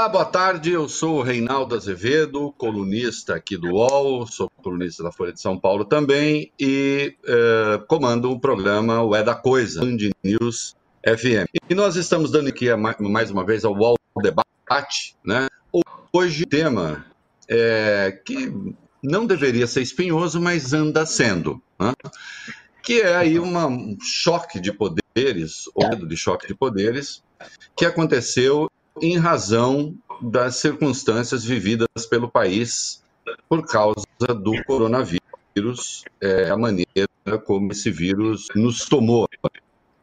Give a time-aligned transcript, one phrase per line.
[0.00, 0.72] Olá, boa tarde.
[0.72, 5.58] Eu sou o Reinaldo Azevedo, colunista aqui do UOL, sou colunista da Folha de São
[5.58, 10.74] Paulo também e eh, comando o programa O É da Coisa, Band News
[11.06, 11.44] FM.
[11.68, 15.48] E nós estamos dando aqui mais uma vez ao UOL Debate, né?
[16.10, 17.04] Hoje o tema
[17.46, 21.92] é, que não deveria ser espinhoso, mas anda sendo, né?
[22.82, 27.22] que é aí uma, um choque de poderes, ou medo de choque de poderes,
[27.76, 33.02] que aconteceu em razão das circunstâncias vividas pelo país
[33.48, 37.08] por causa do coronavírus, é, a maneira
[37.44, 39.28] como esse vírus nos tomou.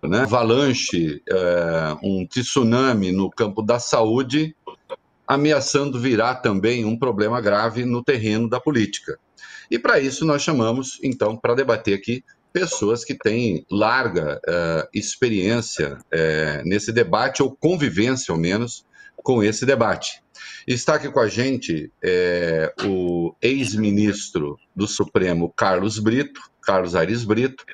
[0.02, 0.22] Né?
[0.22, 4.56] Avalanche, é, um tsunami no campo da saúde,
[5.28, 9.20] ameaçando virar também um problema grave no terreno da política.
[9.70, 15.98] E para isso nós chamamos, então, para debater aqui, pessoas que têm larga uh, experiência
[15.98, 18.86] uh, nesse debate, ou convivência, ao menos,
[19.28, 20.24] com esse debate.
[20.66, 27.66] Está aqui com a gente é, o ex-ministro do Supremo, Carlos Brito, Carlos Aires Brito,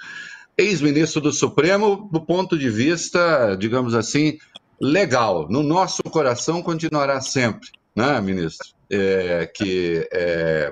[0.57, 4.39] ex-ministro do Supremo do ponto de vista, digamos assim,
[4.81, 5.47] legal.
[5.47, 8.69] No nosso coração continuará sempre, né, ministro?
[8.89, 10.71] É, que é,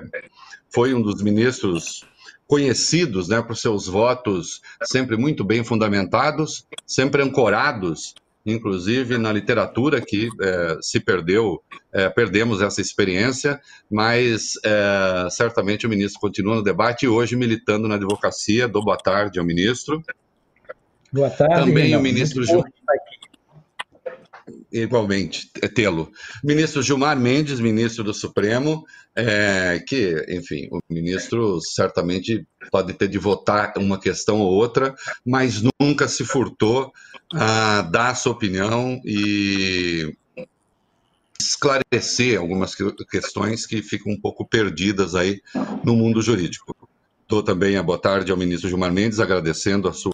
[0.68, 2.04] foi um dos ministros
[2.48, 10.28] conhecidos né, por seus votos sempre muito bem fundamentados, sempre ancorados inclusive na literatura que
[10.40, 11.62] é, se perdeu,
[11.92, 17.88] é, perdemos essa experiência, mas é, certamente o ministro continua no debate e hoje militando
[17.88, 18.68] na advocacia.
[18.68, 20.02] Dou boa tarde ao ministro.
[21.12, 21.54] Boa tarde.
[21.54, 22.00] Também Renato.
[22.00, 22.64] o ministro Gil...
[24.72, 26.10] Igualmente, é tê-lo.
[26.42, 33.18] Ministro Gilmar Mendes, ministro do Supremo, é, que, enfim, o ministro certamente pode ter de
[33.18, 34.94] votar uma questão ou outra,
[35.26, 36.90] mas nunca se furtou
[37.34, 40.14] a dar a sua opinião e
[41.40, 42.74] esclarecer algumas
[43.10, 45.40] questões que ficam um pouco perdidas aí
[45.84, 46.76] no mundo jurídico.
[47.28, 50.12] Dou também a boa tarde ao ministro Gilmar Mendes, agradecendo a sua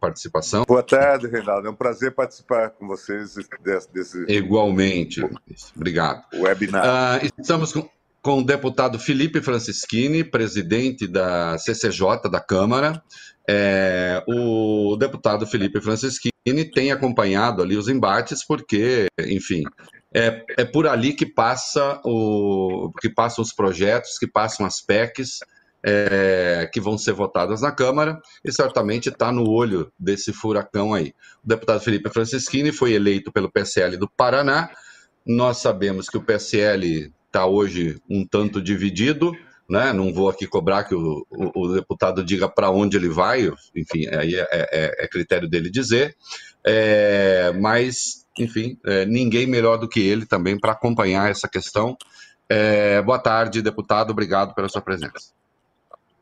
[0.00, 0.64] participação.
[0.66, 1.68] Boa tarde, Reinaldo.
[1.68, 3.92] É um prazer participar com vocês desse.
[3.92, 4.24] desse...
[4.28, 5.22] Igualmente.
[5.76, 6.24] Obrigado.
[6.34, 7.22] Webinar.
[7.22, 7.88] Uh, estamos com,
[8.26, 13.00] com o deputado Felipe Francischini, presidente da CCJ da Câmara.
[13.48, 19.62] É, o deputado Felipe Francischini tem acompanhado ali os embates, porque, enfim,
[20.12, 25.38] é, é por ali que passa o que passam os projetos, que passam as PECs
[25.84, 31.14] é, que vão ser votadas na Câmara, e certamente está no olho desse furacão aí.
[31.44, 34.68] O deputado Felipe Francischini foi eleito pelo PSL do Paraná.
[35.24, 39.32] Nós sabemos que o PSL está hoje um tanto dividido
[39.68, 39.92] né?
[39.92, 44.06] Não vou aqui cobrar que o, o, o deputado diga para onde ele vai, enfim,
[44.06, 46.16] aí é, é, é critério dele dizer,
[46.64, 51.96] é, mas, enfim, é, ninguém melhor do que ele também para acompanhar essa questão.
[52.48, 55.34] É, boa tarde, deputado, obrigado pela sua presença.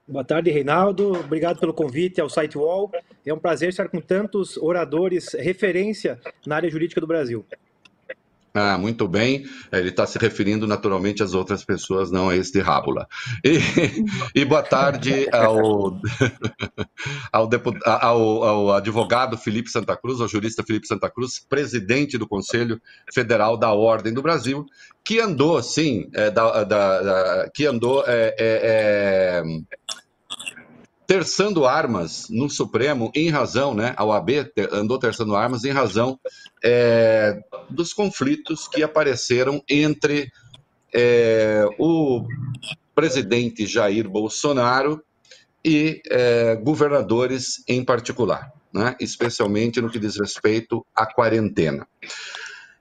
[0.07, 1.13] Boa tarde, Reinaldo.
[1.13, 2.91] Obrigado pelo convite ao Site Wall.
[3.25, 7.45] É um prazer estar com tantos oradores referência na área jurídica do Brasil.
[8.57, 9.45] Ah, muito bem.
[9.73, 13.09] Ele está se referindo naturalmente às outras pessoas, não a esse de Rábula.
[13.45, 13.59] E,
[14.33, 15.99] e boa tarde ao,
[17.33, 17.51] ao,
[17.85, 22.81] ao, ao, advogado Felipe Santa Cruz, ao jurista Felipe Santa Cruz, presidente do Conselho
[23.13, 24.65] Federal da Ordem do Brasil,
[25.05, 29.43] que andou, sim, é, da, da, da, que andou é, é, é
[31.07, 34.31] terçando armas no Supremo em razão, né, a OAB
[34.73, 36.19] andou terçando armas em razão
[36.63, 40.31] é, dos conflitos que apareceram entre
[40.95, 42.27] é, o
[42.95, 45.03] presidente Jair Bolsonaro
[45.65, 51.87] e é, governadores em particular, né, especialmente no que diz respeito à quarentena.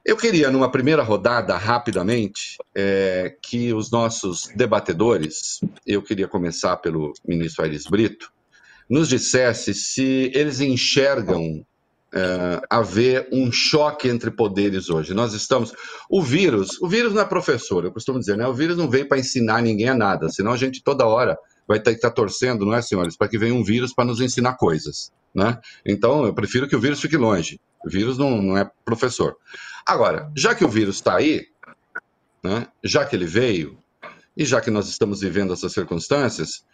[0.05, 7.13] Eu queria, numa primeira rodada, rapidamente, é, que os nossos debatedores, eu queria começar pelo
[7.25, 8.29] ministro Aires Brito,
[8.89, 11.65] nos dissesse se eles enxergam
[12.13, 15.13] é, haver um choque entre poderes hoje.
[15.13, 15.73] Nós estamos.
[16.09, 18.45] O vírus, o vírus não é professor, eu costumo dizer, né?
[18.45, 21.79] O vírus não veio para ensinar ninguém a nada, senão a gente toda hora vai
[21.79, 24.19] ter que estar tá torcendo, não é, senhores, para que venha um vírus para nos
[24.19, 25.57] ensinar coisas, né?
[25.85, 27.57] Então, eu prefiro que o vírus fique longe.
[27.85, 29.35] O vírus não, não é professor.
[29.85, 31.47] Agora, já que o vírus está aí,
[32.43, 33.77] né, já que ele veio,
[34.35, 36.65] e já que nós estamos vivendo essas circunstâncias,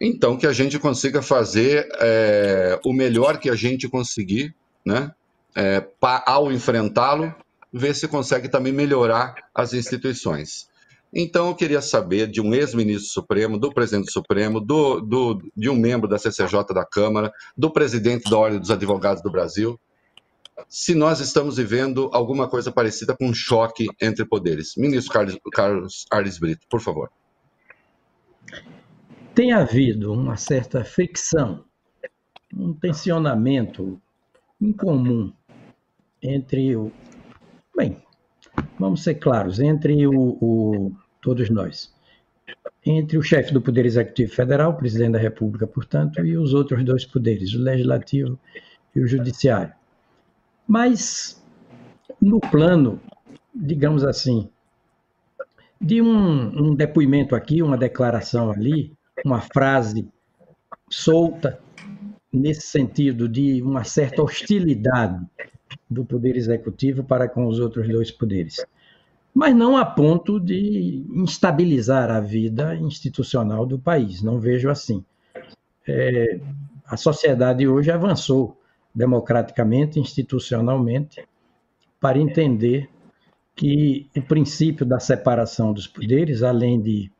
[0.00, 4.54] então que a gente consiga fazer é, o melhor que a gente conseguir,
[4.84, 5.12] né,
[5.56, 5.86] é,
[6.26, 7.34] ao enfrentá-lo,
[7.72, 10.68] ver se consegue também melhorar as instituições.
[11.16, 15.70] Então, eu queria saber de um ex-ministro supremo, do presidente do Supremo, do, do, de
[15.70, 19.78] um membro da CCJ da Câmara, do presidente da Ordem dos Advogados do Brasil,
[20.68, 24.74] se nós estamos vivendo alguma coisa parecida com um choque entre poderes.
[24.76, 27.10] Ministro Carlos, Carlos Arles Brito, por favor.
[29.34, 31.64] Tem havido uma certa fricção,
[32.54, 34.00] um tensionamento
[34.60, 35.32] incomum
[36.22, 36.92] entre o.
[37.76, 38.00] Bem,
[38.78, 41.92] vamos ser claros, entre o, o todos nós
[42.86, 46.84] entre o chefe do Poder Executivo Federal, o presidente da República, portanto, e os outros
[46.84, 48.38] dois poderes, o Legislativo
[48.94, 49.72] e o Judiciário.
[50.66, 51.42] Mas,
[52.20, 53.00] no plano,
[53.54, 54.48] digamos assim,
[55.80, 58.92] de um, um depoimento aqui, uma declaração ali,
[59.24, 60.08] uma frase
[60.90, 61.60] solta,
[62.32, 65.24] nesse sentido de uma certa hostilidade
[65.88, 68.56] do Poder Executivo para com os outros dois poderes
[69.34, 74.22] mas não a ponto de instabilizar a vida institucional do país.
[74.22, 75.04] Não vejo assim.
[75.86, 76.38] É,
[76.86, 78.56] a sociedade hoje avançou
[78.94, 81.26] democraticamente, institucionalmente,
[82.00, 82.88] para entender
[83.56, 87.10] que o princípio da separação dos poderes, além de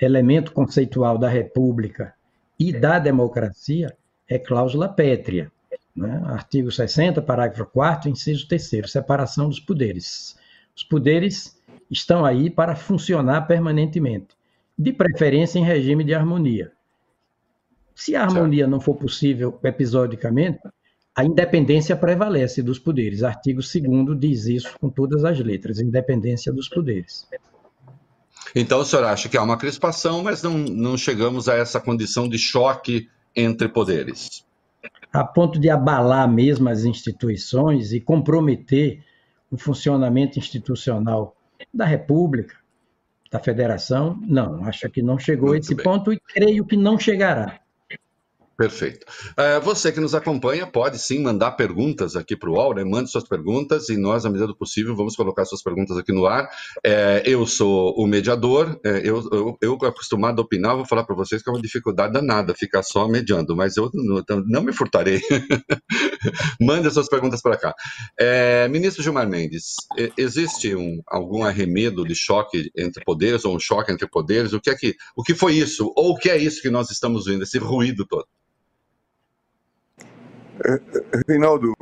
[0.00, 2.14] elemento conceitual da República
[2.58, 3.96] e da democracia,
[4.28, 5.50] é cláusula pétrea.
[5.94, 6.22] Né?
[6.26, 10.36] Artigo 60, parágrafo 4, inciso 3, separação dos poderes.
[10.76, 11.58] Os poderes
[11.90, 14.28] estão aí para funcionar permanentemente,
[14.78, 16.70] de preferência em regime de harmonia.
[17.94, 20.60] Se a harmonia não for possível episodicamente,
[21.18, 23.24] a independência prevalece dos poderes.
[23.24, 27.26] Artigo 2 diz isso com todas as letras: independência dos poderes.
[28.54, 32.28] Então, o senhor acha que há uma crispação, mas não, não chegamos a essa condição
[32.28, 34.46] de choque entre poderes?
[35.12, 39.02] A ponto de abalar mesmo as instituições e comprometer
[39.50, 41.36] o funcionamento institucional
[41.74, 42.54] da República,
[43.28, 45.82] da Federação, não, acho que não chegou Muito a esse bem.
[45.84, 47.58] ponto e creio que não chegará.
[48.58, 49.06] Perfeito.
[49.38, 52.82] Uh, você que nos acompanha pode sim mandar perguntas aqui para o UOL, né?
[52.82, 56.26] Mande suas perguntas e nós, à medida do possível, vamos colocar suas perguntas aqui no
[56.26, 56.50] ar.
[56.84, 61.14] É, eu sou o mediador, é, eu, eu, eu, acostumado a opinar, vou falar para
[61.14, 65.20] vocês que é uma dificuldade danada ficar só mediando, mas eu não, não me furtarei.
[66.60, 67.72] Mande suas perguntas para cá.
[68.18, 69.76] É, ministro Gilmar Mendes,
[70.16, 74.52] existe um, algum arremedo de choque entre poderes ou um choque entre poderes?
[74.52, 75.92] O que é que, o que foi isso?
[75.94, 78.26] Ou o que é isso que nós estamos vendo, esse ruído todo?
[81.28, 81.72] Reinaldo,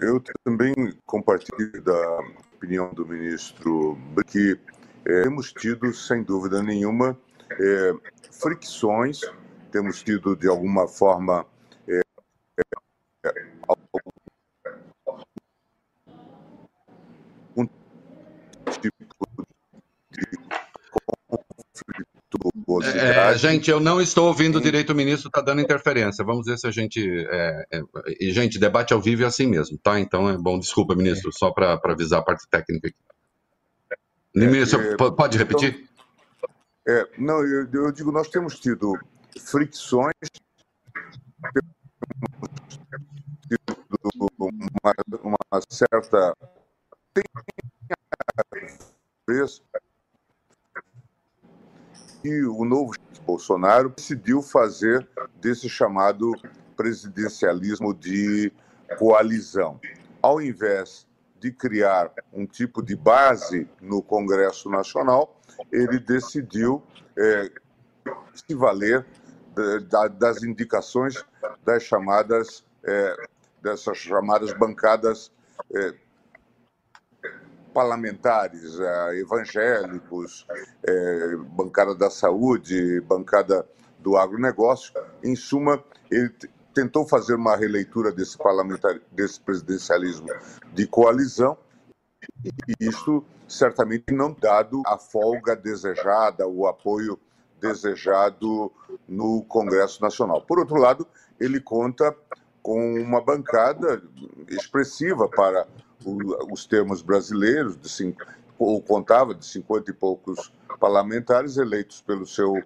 [0.00, 0.74] eu também
[1.06, 2.18] compartilho da
[2.54, 4.58] opinião do ministro que
[5.06, 7.16] é, temos tido, sem dúvida nenhuma,
[7.52, 7.92] é,
[8.32, 9.20] fricções,
[9.70, 11.46] temos tido, de alguma forma,
[11.86, 12.00] é,
[12.58, 13.32] é
[17.56, 17.66] um
[18.80, 19.04] tipo
[22.82, 26.24] É, gente, eu não estou ouvindo direito o ministro, está dando interferência.
[26.24, 27.00] Vamos ver se a gente.
[27.28, 27.82] É, é,
[28.20, 30.00] e, gente, debate ao vivo é assim mesmo, tá?
[30.00, 32.96] Então é bom, desculpa, ministro, só para avisar a parte técnica aqui.
[33.92, 33.96] É,
[34.40, 35.88] ministro, é, pode repetir?
[36.82, 38.98] Então, não, eu, eu, digo, nós temos tido
[39.38, 40.14] fricções,
[43.48, 43.76] tido
[44.38, 46.34] uma, uma certa.
[47.12, 47.24] Tem
[52.24, 52.92] e o novo
[53.24, 55.06] Bolsonaro decidiu fazer
[55.40, 56.32] desse chamado
[56.76, 58.52] presidencialismo de
[58.98, 59.80] coalizão.
[60.20, 61.06] Ao invés
[61.40, 65.38] de criar um tipo de base no Congresso Nacional,
[65.70, 66.82] ele decidiu
[67.16, 67.50] é,
[68.34, 69.06] se valer
[69.88, 71.24] da, das indicações
[71.64, 73.16] das chamadas é,
[73.62, 75.32] dessas chamadas bancadas
[75.74, 75.94] é,
[77.74, 80.46] parlamentares, eh, evangélicos,
[80.86, 83.66] é, bancada da saúde, bancada
[83.98, 84.94] do agronegócio.
[85.22, 86.32] Em suma, ele
[86.72, 90.28] tentou fazer uma releitura desse, parlamentar, desse presidencialismo
[90.72, 91.58] de coalizão,
[92.44, 97.18] e isso certamente não dado a folga desejada, o apoio
[97.60, 98.70] desejado
[99.08, 100.42] no Congresso Nacional.
[100.42, 101.06] Por outro lado,
[101.40, 102.14] ele conta
[102.62, 104.02] com uma bancada
[104.48, 105.66] expressiva para
[106.50, 108.24] os termos brasileiros, de cinco,
[108.58, 112.62] ou contava de 50 e poucos parlamentares eleitos pelo seu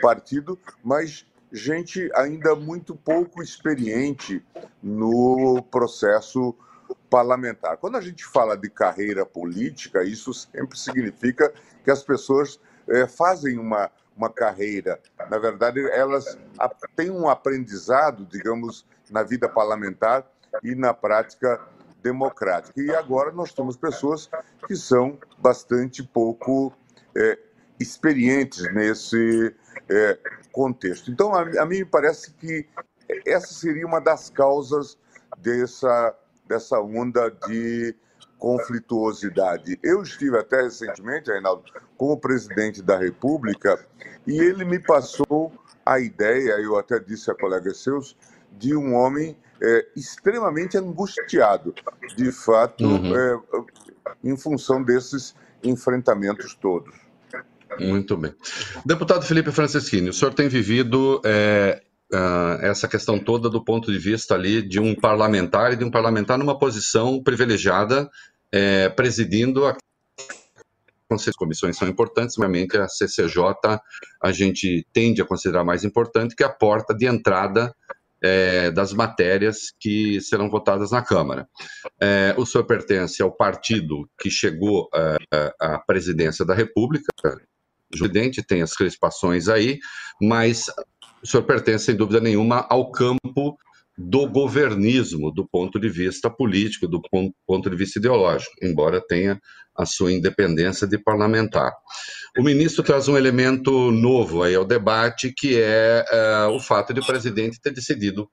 [0.00, 4.44] partido, mas gente ainda muito pouco experiente
[4.82, 6.54] no processo
[7.08, 7.76] parlamentar.
[7.76, 11.52] Quando a gente fala de carreira política, isso sempre significa
[11.84, 15.00] que as pessoas é, fazem uma, uma carreira.
[15.30, 16.38] Na verdade, elas
[16.94, 20.26] têm um aprendizado, digamos, na vida parlamentar
[20.62, 21.60] e na prática
[22.06, 22.80] democrática.
[22.80, 24.30] E agora nós temos pessoas
[24.66, 26.72] que são bastante pouco
[27.16, 27.38] é,
[27.80, 29.54] experientes nesse
[29.88, 30.18] é,
[30.52, 31.10] contexto.
[31.10, 32.66] Então, a, a mim me parece que
[33.26, 34.96] essa seria uma das causas
[35.38, 36.14] dessa
[36.48, 37.92] dessa onda de
[38.38, 39.80] conflituosidade.
[39.82, 41.64] Eu estive até recentemente, Reinaldo,
[41.96, 43.84] com o presidente da República
[44.24, 45.52] e ele me passou
[45.84, 48.16] a ideia, eu até disse a colegas seus,
[48.58, 51.74] de um homem é, extremamente angustiado,
[52.16, 53.16] de fato, uhum.
[53.16, 53.40] é,
[54.22, 56.94] em função desses enfrentamentos todos.
[57.78, 58.34] Muito bem.
[58.84, 61.82] Deputado Felipe Franceschini, o senhor tem vivido é,
[62.60, 66.38] essa questão toda do ponto de vista ali de um parlamentar e de um parlamentar
[66.38, 68.08] numa posição privilegiada,
[68.52, 69.76] é, presidindo a
[71.08, 73.54] as comissões são importantes, realmente a CCJ
[74.20, 77.72] a gente tende a considerar mais importante que a porta de entrada
[78.26, 81.48] é, das matérias que serão votadas na Câmara.
[82.00, 88.42] É, o senhor pertence ao partido que chegou é, à presidência da República, o presidente
[88.42, 89.78] tem as crispações aí,
[90.20, 90.66] mas
[91.22, 93.56] o senhor pertence, sem dúvida nenhuma, ao campo
[93.96, 97.00] do governismo, do ponto de vista político, do
[97.46, 99.40] ponto de vista ideológico, embora tenha
[99.74, 101.72] a sua independência de parlamentar.
[102.38, 106.04] O ministro traz um elemento novo aí ao debate, que é
[106.48, 108.28] uh, o fato de o presidente ter decidido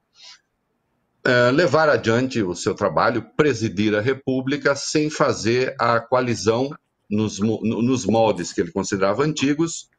[1.26, 6.70] uh, levar adiante o seu trabalho, presidir a República, sem fazer a coalizão
[7.10, 9.90] nos, nos moldes que ele considerava antigos,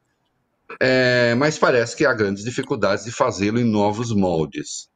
[0.79, 4.89] é, mas parece que há grandes dificuldades de fazê-lo em novos moldes.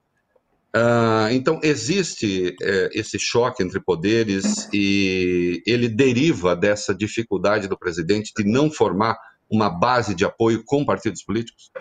[0.75, 8.31] Uh, então, existe é, esse choque entre poderes e ele deriva dessa dificuldade do presidente
[8.35, 9.17] de não formar
[9.49, 11.71] uma base de apoio com partidos políticos?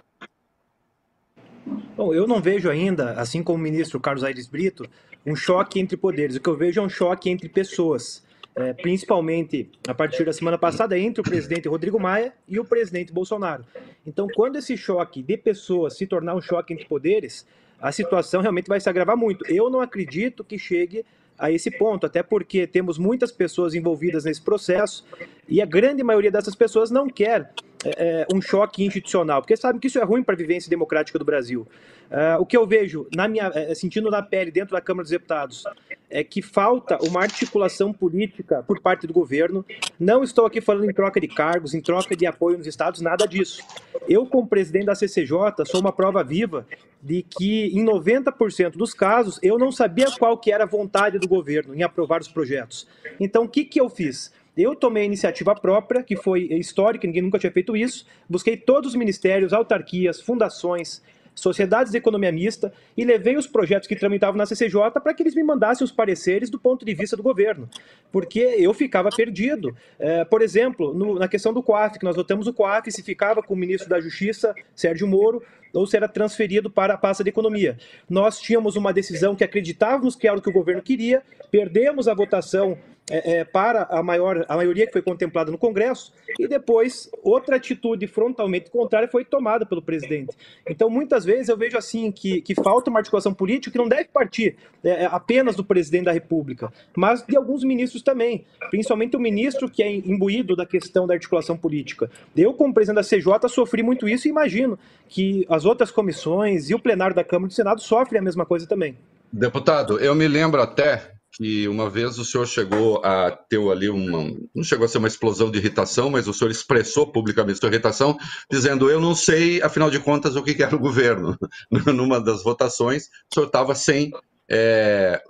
[1.95, 4.88] Bom, eu não vejo ainda, assim como o ministro Carlos Aires Brito,
[5.26, 6.37] um choque entre poderes.
[6.37, 8.23] O que eu vejo é um choque entre pessoas
[8.59, 13.12] é, principalmente a partir da semana passada, entre o presidente Rodrigo Maia e o presidente
[13.12, 13.64] Bolsonaro.
[14.04, 17.47] Então, quando esse choque de pessoas se tornar um choque entre poderes,
[17.80, 19.44] a situação realmente vai se agravar muito.
[19.47, 21.04] Eu não acredito que chegue
[21.38, 25.04] a esse ponto, até porque temos muitas pessoas envolvidas nesse processo
[25.49, 27.52] e a grande maioria dessas pessoas não quer
[27.85, 31.18] é, é um choque institucional, porque sabem que isso é ruim para a vivência democrática
[31.18, 31.66] do Brasil.
[32.11, 35.11] Uh, o que eu vejo, na minha, é, sentindo na pele dentro da Câmara dos
[35.11, 35.64] Deputados,
[36.08, 39.64] é que falta uma articulação política por parte do governo.
[40.00, 43.26] Não estou aqui falando em troca de cargos, em troca de apoio nos estados, nada
[43.26, 43.62] disso.
[44.08, 46.66] Eu, como presidente da CCJ, sou uma prova viva
[47.02, 51.28] de que, em 90% dos casos, eu não sabia qual que era a vontade do
[51.28, 52.88] governo em aprovar os projetos.
[53.20, 54.32] Então, o que, que eu fiz?
[54.58, 58.04] Eu tomei a iniciativa própria, que foi histórica, ninguém nunca tinha feito isso.
[58.28, 61.00] Busquei todos os ministérios, autarquias, fundações,
[61.32, 65.36] sociedades de economia mista e levei os projetos que tramitavam na CCJ para que eles
[65.36, 67.68] me mandassem os pareceres do ponto de vista do governo,
[68.10, 69.76] porque eu ficava perdido.
[69.96, 73.40] É, por exemplo, no, na questão do COAF, que nós votamos o COAF, se ficava
[73.40, 75.40] com o ministro da Justiça, Sérgio Moro,
[75.72, 77.78] ou se era transferido para a pasta de economia.
[78.10, 82.14] Nós tínhamos uma decisão que acreditávamos que era o que o governo queria, perdemos a
[82.14, 82.76] votação
[83.10, 87.56] é, é, para a, maior, a maioria que foi contemplada no Congresso, e depois outra
[87.56, 90.36] atitude frontalmente contrária foi tomada pelo presidente.
[90.68, 94.06] Então, muitas vezes eu vejo assim que, que falta uma articulação política que não deve
[94.06, 99.20] partir é, é apenas do presidente da República, mas de alguns ministros também, principalmente o
[99.20, 102.10] ministro que é imbuído da questão da articulação política.
[102.36, 106.74] Eu, como presidente da CJ, sofri muito isso e imagino que as outras comissões e
[106.74, 108.96] o plenário da Câmara e do Senado sofrem a mesma coisa também.
[109.32, 114.25] Deputado, eu me lembro até que uma vez o senhor chegou a ter ali uma.
[114.52, 118.18] Não chegou a ser uma explosão de irritação, mas o senhor expressou publicamente sua irritação,
[118.50, 121.38] dizendo: Eu não sei, afinal de contas, o que era o governo.
[121.71, 124.11] Numa das votações, o senhor estava sem.
[124.50, 125.23] É...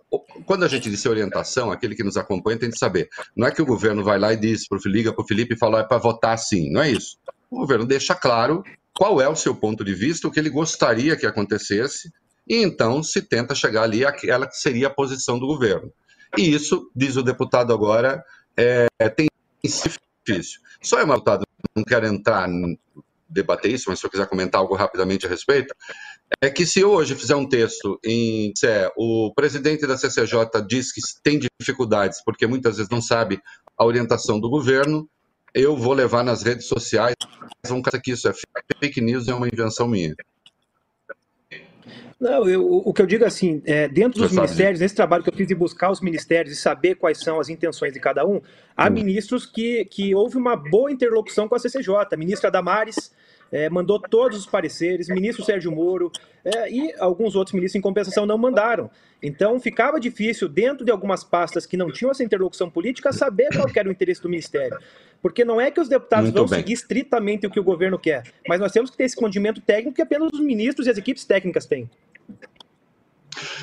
[0.46, 3.08] Quando a gente disse orientação, aquele que nos acompanha tem que saber.
[3.36, 5.80] Não é que o governo vai lá e diz, liga para o Felipe e fala:
[5.80, 6.72] é para votar assim.
[6.72, 7.18] Não é isso.
[7.50, 8.62] O governo deixa claro
[8.94, 12.10] qual é o seu ponto de vista, o que ele gostaria que acontecesse,
[12.48, 15.92] e então se tenta chegar ali àquela que seria a posição do governo.
[16.36, 18.24] E isso, diz o deputado agora,
[18.56, 19.28] é, tem
[19.66, 20.60] sido difícil.
[20.82, 22.48] Só é uma deputado, não quero entrar,
[23.28, 25.74] debater isso, mas se eu quiser comentar algo rapidamente a respeito,
[26.40, 31.00] é que se hoje fizer um texto em que o presidente da CCJ diz que
[31.22, 33.40] tem dificuldades porque muitas vezes não sabe
[33.76, 35.08] a orientação do governo,
[35.54, 37.14] eu vou levar nas redes sociais,
[37.66, 38.32] vão que isso é
[38.78, 40.14] fake news, é uma invenção minha.
[42.20, 45.34] Não, eu, o que eu digo assim, é, dentro dos ministérios, nesse trabalho que eu
[45.34, 48.40] fiz de buscar os ministérios e saber quais são as intenções de cada um,
[48.76, 48.90] há hum.
[48.90, 52.08] ministros que, que houve uma boa interlocução com a CCJ.
[52.12, 53.12] A ministra Damares
[53.50, 56.10] é, mandou todos os pareceres, ministro Sérgio Moro
[56.44, 58.90] é, e alguns outros ministros em compensação não mandaram.
[59.22, 63.68] Então ficava difícil, dentro de algumas pastas que não tinham essa interlocução política, saber qual
[63.74, 64.78] era o interesse do ministério.
[65.20, 66.60] Porque não é que os deputados Muito vão bem.
[66.60, 69.96] seguir estritamente o que o governo quer, mas nós temos que ter esse condimento técnico
[69.96, 71.90] que apenas os ministros e as equipes técnicas têm.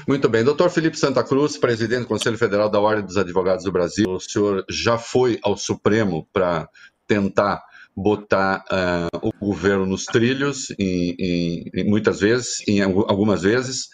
[0.08, 0.44] Muito bem.
[0.44, 4.10] Doutor Felipe Santa Cruz, presidente do Conselho Federal da Ordem dos Advogados do Brasil.
[4.10, 6.70] O senhor já foi ao Supremo para
[7.08, 7.64] tentar
[7.96, 13.88] botar uh, o governo nos trilhos, em, em, em, muitas vezes, em algumas vezes.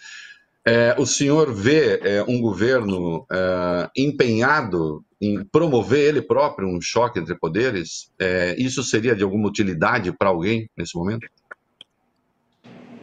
[0.64, 7.18] É, o senhor vê é, um governo é, empenhado em promover ele próprio um choque
[7.18, 8.12] entre poderes?
[8.18, 11.26] É, isso seria de alguma utilidade para alguém nesse momento?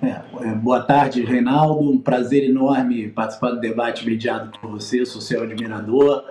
[0.01, 1.91] É, é, boa tarde, Reinaldo.
[1.91, 6.23] Um prazer enorme participar do debate mediado por você, sou seu admirador.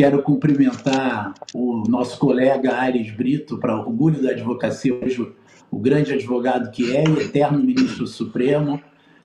[0.00, 5.30] Quero cumprimentar o nosso colega Aires Brito, para orgulho da advocacia, hoje
[5.70, 8.80] o grande advogado que é e eterno ministro supremo.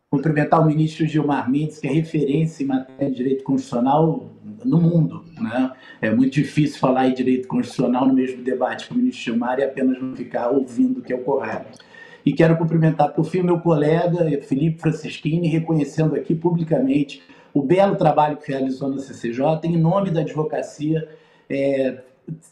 [0.10, 4.30] Cumprimentar o ministro Gilmar Mendes, que é referência em matéria de direito constitucional
[4.66, 5.24] no mundo.
[5.40, 5.72] Né?
[6.02, 9.64] É muito difícil falar em direito constitucional no mesmo debate com o ministro Gilmar e
[9.64, 11.80] apenas ficar ouvindo o que é o correto.
[12.26, 17.24] E quero cumprimentar, por fim, meu colega Felipe Francischini, reconhecendo aqui publicamente
[17.56, 21.08] o belo trabalho que realizou na CCJ, em nome da advocacia,
[21.50, 22.02] é,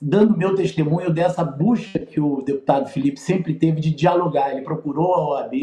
[0.01, 4.51] dando meu testemunho dessa busca que o deputado Felipe sempre teve de dialogar.
[4.51, 5.53] Ele procurou a OAB,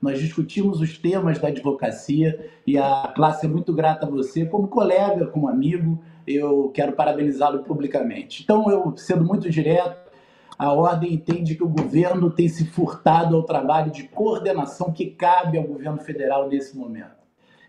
[0.00, 4.66] nós discutimos os temas da advocacia e a classe é muito grata a você, como
[4.66, 8.42] colega, como amigo, eu quero parabenizá-lo publicamente.
[8.44, 10.10] Então, eu, sendo muito direto,
[10.58, 15.58] a ordem entende que o governo tem se furtado ao trabalho de coordenação que cabe
[15.58, 17.25] ao governo federal nesse momento.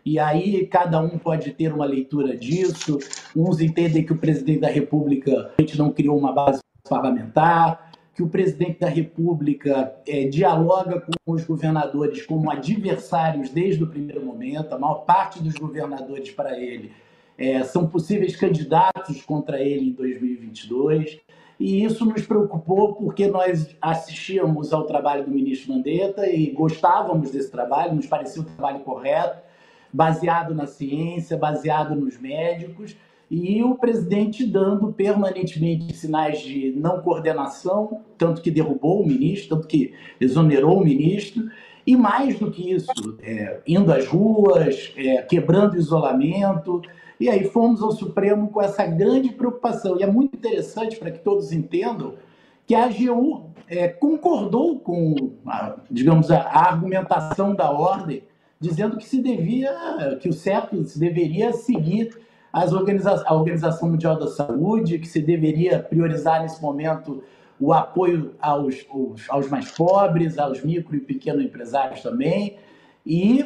[0.07, 2.97] E aí cada um pode ter uma leitura disso.
[3.35, 8.23] Uns entendem que o presidente da República a gente não criou uma base parlamentar, que
[8.23, 14.73] o presidente da República é, dialoga com os governadores como adversários desde o primeiro momento.
[14.73, 16.93] A maior parte dos governadores para ele
[17.37, 21.19] é, são possíveis candidatos contra ele em 2022.
[21.59, 27.51] E isso nos preocupou porque nós assistíamos ao trabalho do ministro Mandetta e gostávamos desse
[27.51, 29.46] trabalho, nos parecia um trabalho correto
[29.91, 32.95] baseado na ciência, baseado nos médicos,
[33.29, 39.67] e o presidente dando permanentemente sinais de não coordenação, tanto que derrubou o ministro, tanto
[39.67, 41.49] que exonerou o ministro,
[41.85, 46.81] e mais do que isso, é, indo às ruas, é, quebrando o isolamento.
[47.17, 49.97] E aí fomos ao Supremo com essa grande preocupação.
[49.97, 52.15] E é muito interessante para que todos entendam
[52.65, 58.23] que a AGU é, concordou com, a, digamos, a, a argumentação da ordem
[58.59, 62.09] dizendo que se devia, que o certo se deveria seguir
[62.51, 67.23] as organiza a Organização Mundial da Saúde, que se deveria priorizar nesse momento
[67.59, 72.57] o apoio aos, aos, aos mais pobres, aos micro e pequenos empresários também,
[73.05, 73.45] e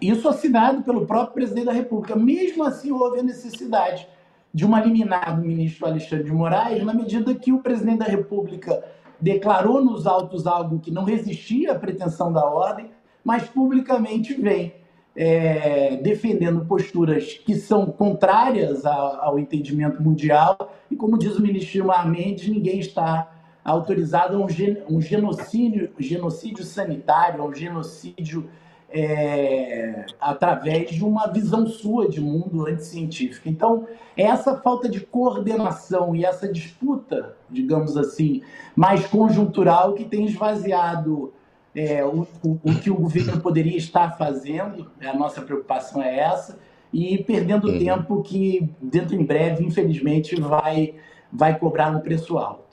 [0.00, 2.16] isso assinado pelo próprio presidente da República.
[2.16, 4.06] Mesmo assim, houve a necessidade
[4.52, 8.84] de uma liminar do ministro Alexandre de Moraes, na medida que o presidente da República
[9.20, 12.90] declarou nos autos algo que não resistia à pretensão da ordem,
[13.24, 14.74] mas publicamente vem
[15.14, 20.56] é, defendendo posturas que são contrárias ao, ao, entendimento mundial.
[20.90, 23.30] E, como diz o ministro Gilmar Mendes, ninguém está
[23.64, 28.48] autorizado a um, gen, um genocídio, genocídio sanitário, a um genocídio
[28.90, 33.48] é, através de uma visão sua de mundo anticientífico.
[33.48, 38.42] Então, essa falta de coordenação e essa disputa, digamos assim,
[38.76, 41.32] mais conjuntural que tem esvaziado
[41.74, 46.18] é, o, o, o, que o governo poderia estar fazendo, né, a nossa preocupação é
[46.18, 46.58] essa,
[46.92, 47.78] e perdendo uhum.
[47.78, 50.94] tempo que, dentro em breve, infelizmente, vai,
[51.32, 52.72] vai cobrar um preço alto.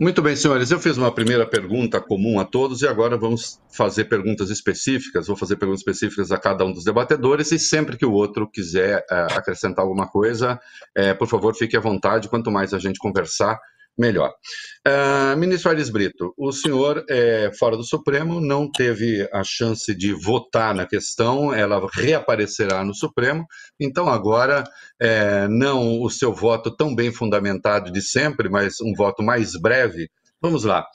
[0.00, 0.70] Muito bem, senhores.
[0.70, 5.26] Eu fiz uma primeira pergunta comum a todos e agora vamos fazer perguntas específicas.
[5.26, 9.04] Vou fazer perguntas específicas a cada um dos debatedores e sempre que o outro quiser
[9.10, 10.60] é, acrescentar alguma coisa,
[10.94, 12.28] é, por favor, fique à vontade.
[12.28, 13.58] Quanto mais a gente conversar,
[13.98, 14.32] melhor.
[14.86, 20.12] Uh, ministro Aires Brito, o senhor, é, fora do Supremo, não teve a chance de
[20.12, 23.44] votar na questão, ela reaparecerá no Supremo,
[23.80, 24.64] então agora,
[25.00, 30.08] é, não o seu voto tão bem fundamentado de sempre, mas um voto mais breve.
[30.40, 30.86] Vamos lá.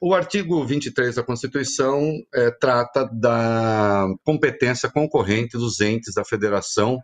[0.00, 6.98] O artigo 23 da Constituição é, trata da competência concorrente dos entes da federação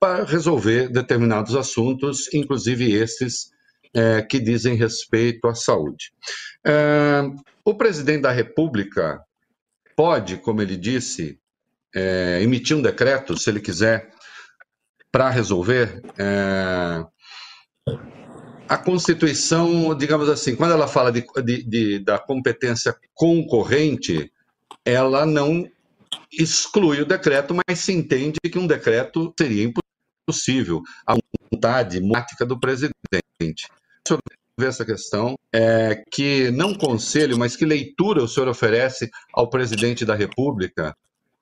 [0.00, 3.50] para resolver determinados assuntos, inclusive estes
[3.94, 6.12] é, que dizem respeito à saúde.
[6.64, 7.22] É,
[7.64, 9.20] o presidente da República
[9.96, 11.38] pode, como ele disse,
[11.94, 14.10] é, emitir um decreto, se ele quiser,
[15.10, 16.02] para resolver.
[16.18, 17.04] É,
[18.68, 24.30] a Constituição, digamos assim, quando ela fala de, de, de, da competência concorrente,
[24.84, 25.68] ela não
[26.32, 29.72] exclui o decreto, mas se entende que um decreto seria
[30.28, 31.16] impossível, a
[31.50, 32.92] vontade mática do presidente
[34.06, 34.22] sobre
[34.60, 40.14] essa questão, é, que não conselho, mas que leitura o senhor oferece ao presidente da
[40.14, 40.96] República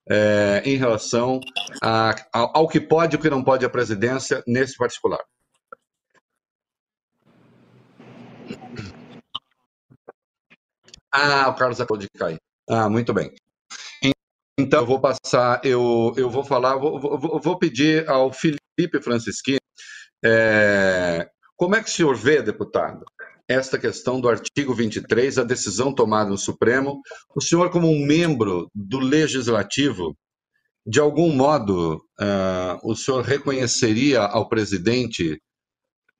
[0.08, 1.40] é, em relação
[1.82, 5.20] a, ao que pode e o que não pode a presidência nesse particular.
[11.12, 12.38] Ah, o Carlos acabou de cair.
[12.68, 13.32] Ah, muito bem.
[14.58, 19.58] Então, eu vou passar, eu, eu vou falar, vou, vou, vou pedir ao Felipe Francisquini,
[20.24, 23.04] é, como é que o senhor vê, deputado,
[23.48, 27.00] esta questão do artigo 23, a decisão tomada no Supremo,
[27.34, 30.16] o senhor como um membro do Legislativo,
[30.86, 35.40] de algum modo, uh, o senhor reconheceria ao presidente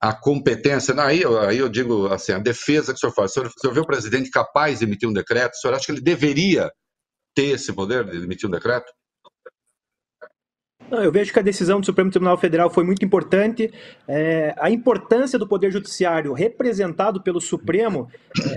[0.00, 3.46] a competência, aí, aí eu digo assim, a defesa que o senhor faz, o senhor,
[3.46, 6.00] o senhor vê o presidente capaz de emitir um decreto, o senhor acha que ele
[6.00, 6.70] deveria
[7.34, 8.92] ter esse poder de emitir um decreto?
[11.02, 13.72] Eu vejo que a decisão do Supremo Tribunal Federal foi muito importante.
[14.06, 18.08] É, a importância do Poder Judiciário representado pelo Supremo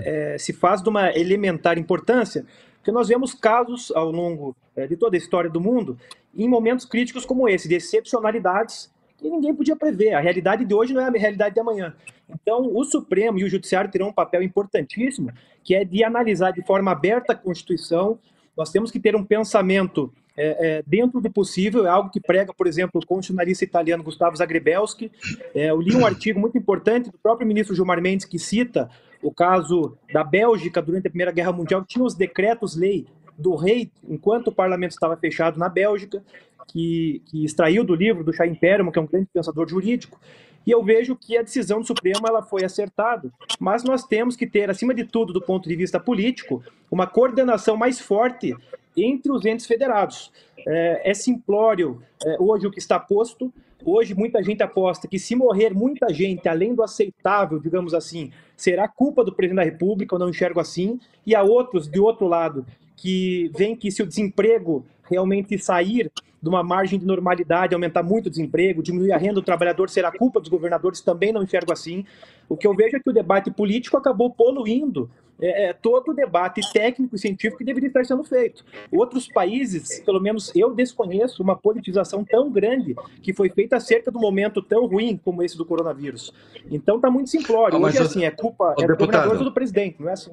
[0.04, 2.44] é, é, se faz de uma elementar importância,
[2.76, 5.98] porque nós vemos casos ao longo é, de toda a história do mundo,
[6.36, 10.14] em momentos críticos como esse, de excepcionalidades que ninguém podia prever.
[10.14, 11.94] A realidade de hoje não é a realidade de amanhã.
[12.28, 15.32] Então, o Supremo e o Judiciário terão um papel importantíssimo,
[15.64, 18.18] que é de analisar de forma aberta a Constituição,
[18.56, 22.54] nós temos que ter um pensamento é, é, dentro do possível, é algo que prega,
[22.54, 25.10] por exemplo, o constitucionalista italiano Gustavo Zagrebelski.
[25.52, 28.88] É, eu li um artigo muito importante do próprio ministro Gilmar Mendes que cita
[29.20, 33.90] o caso da Bélgica durante a Primeira Guerra Mundial, que tinha os decretos-lei do rei
[34.08, 36.22] enquanto o parlamento estava fechado na Bélgica,
[36.68, 40.20] que, que extraiu do livro do Chaim Perelman, que é um grande pensador jurídico,
[40.66, 44.46] e eu vejo que a decisão do Supremo ela foi acertada, mas nós temos que
[44.46, 48.54] ter, acima de tudo, do ponto de vista político, uma coordenação mais forte
[48.96, 50.30] entre os entes federados.
[50.66, 53.52] É, é simplório é, hoje o que está posto.
[53.84, 58.88] Hoje muita gente aposta que se morrer muita gente, além do aceitável, digamos assim, será
[58.88, 61.00] culpa do presidente da República, eu não enxergo assim.
[61.24, 62.66] E há outros, de outro lado,
[62.96, 68.26] que veem que se o desemprego realmente sair de uma margem de normalidade, aumentar muito
[68.26, 72.04] o desemprego, diminuir a renda do trabalhador, será culpa dos governadores, também não enxergo assim.
[72.48, 76.14] O que eu vejo é que o debate político acabou poluindo é, é, todo o
[76.14, 78.64] debate técnico e científico que deveria estar sendo feito.
[78.90, 84.18] Outros países, pelo menos eu desconheço, uma politização tão grande que foi feita acerca do
[84.18, 86.32] momento tão ruim como esse do coronavírus.
[86.70, 87.76] Então está muito simplório.
[87.76, 90.32] Ah, Hoje, assim, é culpa é do governador ou do presidente, não é assim?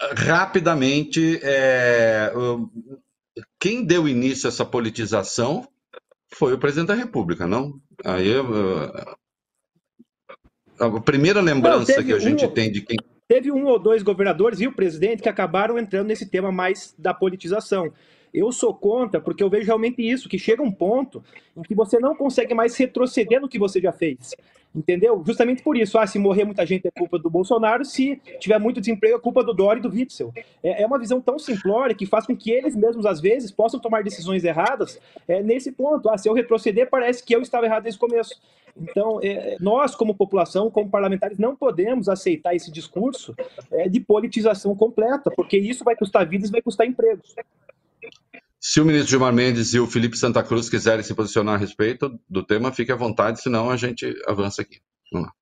[0.00, 2.32] Rapidamente, é,
[3.58, 5.66] quem deu início a essa politização
[6.34, 7.80] foi o presidente da República, não?
[8.04, 8.28] Aí
[10.78, 12.96] a primeira lembrança não, que a gente um, tem de quem
[13.28, 17.12] teve um ou dois governadores e o presidente que acabaram entrando nesse tema mais da
[17.12, 17.92] politização.
[18.32, 21.22] Eu sou contra, porque eu vejo realmente isso, que chega um ponto
[21.56, 24.34] em que você não consegue mais retroceder no que você já fez.
[24.74, 25.22] Entendeu?
[25.26, 25.98] Justamente por isso.
[25.98, 29.42] Ah, se morrer muita gente é culpa do Bolsonaro, se tiver muito desemprego é culpa
[29.42, 30.32] do Dória e do Witzel.
[30.62, 33.80] É, é uma visão tão simplória que faz com que eles mesmos, às vezes, possam
[33.80, 36.08] tomar decisões erradas é, nesse ponto.
[36.10, 38.38] Ah, se eu retroceder, parece que eu estava errado desde o começo.
[38.80, 43.34] Então, é, nós, como população, como parlamentares, não podemos aceitar esse discurso
[43.72, 47.34] é, de politização completa, porque isso vai custar vidas e vai custar empregos.
[48.60, 52.18] Se o ministro Gilmar Mendes e o Felipe Santa Cruz quiserem se posicionar a respeito
[52.28, 54.80] do tema, fique à vontade, senão a gente avança aqui.
[55.12, 55.34] Vamos lá.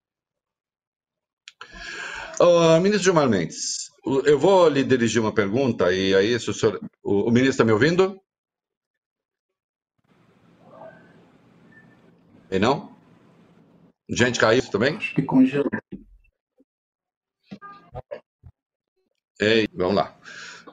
[2.38, 3.90] Uh, ministro Gilmar Mendes,
[4.24, 7.64] eu vou lhe dirigir uma pergunta, e aí, se o, senhor, o, o ministro está
[7.64, 8.20] me ouvindo?
[12.50, 12.94] E não?
[14.08, 14.96] Gente caiu também?
[14.96, 15.70] Acho que congelou.
[19.40, 20.16] Ei, vamos lá.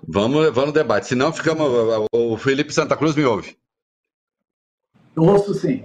[0.08, 1.08] Vamos levando o debate.
[1.08, 1.68] Senão ficamos.
[2.14, 3.58] O Felipe Santa Cruz me ouve.
[5.16, 5.84] Ouço sim.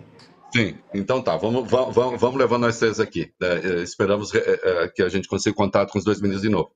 [0.55, 1.37] Sim, então tá.
[1.37, 3.33] Vamos, vamos, vamos levando nós três aqui.
[3.41, 6.71] É, esperamos é, é, que a gente consiga contato com os dois meninos de novo.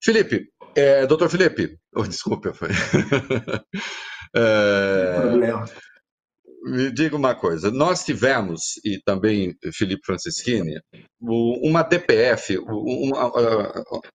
[0.00, 2.52] Felipe, é, doutor Felipe, oh, desculpa.
[2.54, 2.68] Foi...
[4.34, 5.20] é...
[5.20, 5.64] problema.
[6.64, 10.80] Me diga uma coisa, nós tivemos, e também Felipe Francischini,
[11.20, 13.32] uma DPF, uma,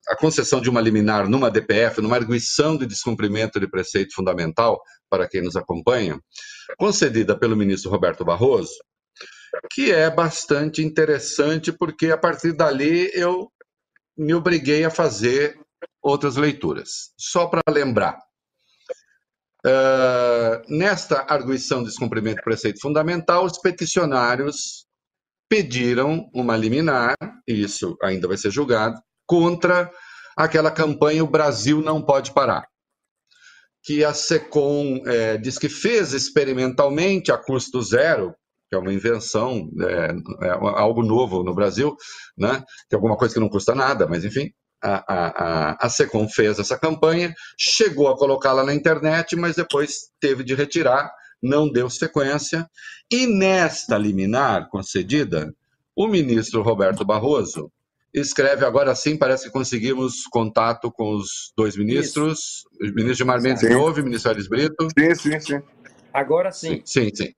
[0.07, 5.27] a concessão de uma liminar numa DPF, numa arguição de descumprimento de preceito fundamental, para
[5.27, 6.17] quem nos acompanha,
[6.77, 8.71] concedida pelo ministro Roberto Barroso,
[9.71, 13.51] que é bastante interessante, porque a partir dali eu
[14.17, 15.59] me obriguei a fazer
[16.01, 17.11] outras leituras.
[17.17, 18.17] Só para lembrar,
[19.67, 24.85] Uh, nesta arguição de descumprimento do preceito fundamental, os peticionários
[25.49, 29.91] pediram uma liminar, e isso ainda vai ser julgado, contra
[30.37, 32.65] aquela campanha O Brasil Não Pode Parar,
[33.83, 38.33] que a SECOM é, diz que fez experimentalmente a custo zero,
[38.69, 41.93] que é uma invenção, é, é algo novo no Brasil,
[42.37, 42.63] né?
[42.89, 44.49] que é alguma coisa que não custa nada, mas enfim,
[44.83, 50.43] a, a, a SECOM fez essa campanha, chegou a colocá-la na internet, mas depois teve
[50.43, 51.11] de retirar,
[51.41, 52.67] não deu sequência.
[53.11, 55.53] E nesta liminar concedida,
[55.95, 57.71] o ministro Roberto Barroso
[58.13, 62.91] escreve agora sim, parece que conseguimos contato com os dois ministros, Isso.
[62.91, 64.87] o ministro Gilmar Mendes me ouve, o ministro Ares Brito.
[64.97, 65.61] Sim, sim, sim.
[66.13, 66.81] Agora sim.
[66.85, 67.33] Sim, sim.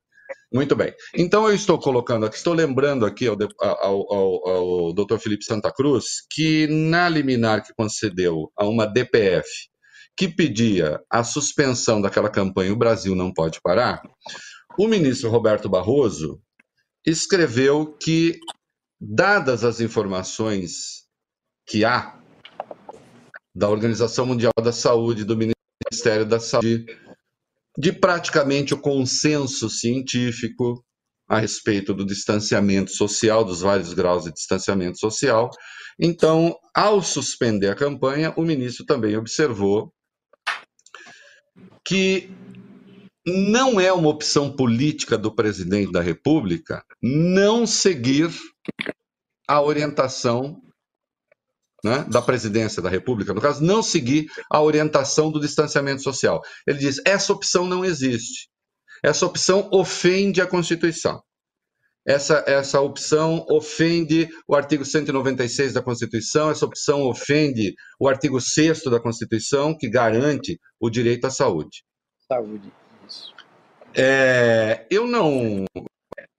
[0.52, 0.94] Muito bem.
[1.16, 5.72] Então, eu estou colocando aqui, estou lembrando aqui ao, ao, ao, ao doutor Felipe Santa
[5.72, 9.48] Cruz que na liminar que concedeu a uma DPF
[10.18, 14.02] que pedia a suspensão daquela campanha O Brasil Não Pode Parar,
[14.78, 16.42] o ministro Roberto Barroso
[17.06, 18.40] escreveu que,
[19.00, 21.06] dadas as informações
[21.66, 22.20] que há
[23.56, 26.86] da Organização Mundial da Saúde, do Ministério da Saúde,
[27.78, 30.84] de praticamente o consenso científico
[31.28, 35.50] a respeito do distanciamento social, dos vários graus de distanciamento social.
[36.00, 39.94] Então, ao suspender a campanha, o ministro também observou
[41.86, 42.32] que
[43.26, 48.30] não é uma opção política do presidente da República não seguir
[49.48, 50.62] a orientação
[51.84, 56.42] né, da presidência da República, no caso, não seguir a orientação do distanciamento social.
[56.68, 58.50] Ele diz: essa opção não existe.
[59.04, 61.22] Essa opção ofende a Constituição.
[62.06, 68.84] Essa, essa opção ofende o artigo 196 da Constituição, essa opção ofende o artigo 6
[68.86, 71.84] da Constituição, que garante o direito à saúde.
[72.28, 72.74] Saúde,
[73.08, 73.34] isso.
[73.94, 75.66] É, eu não.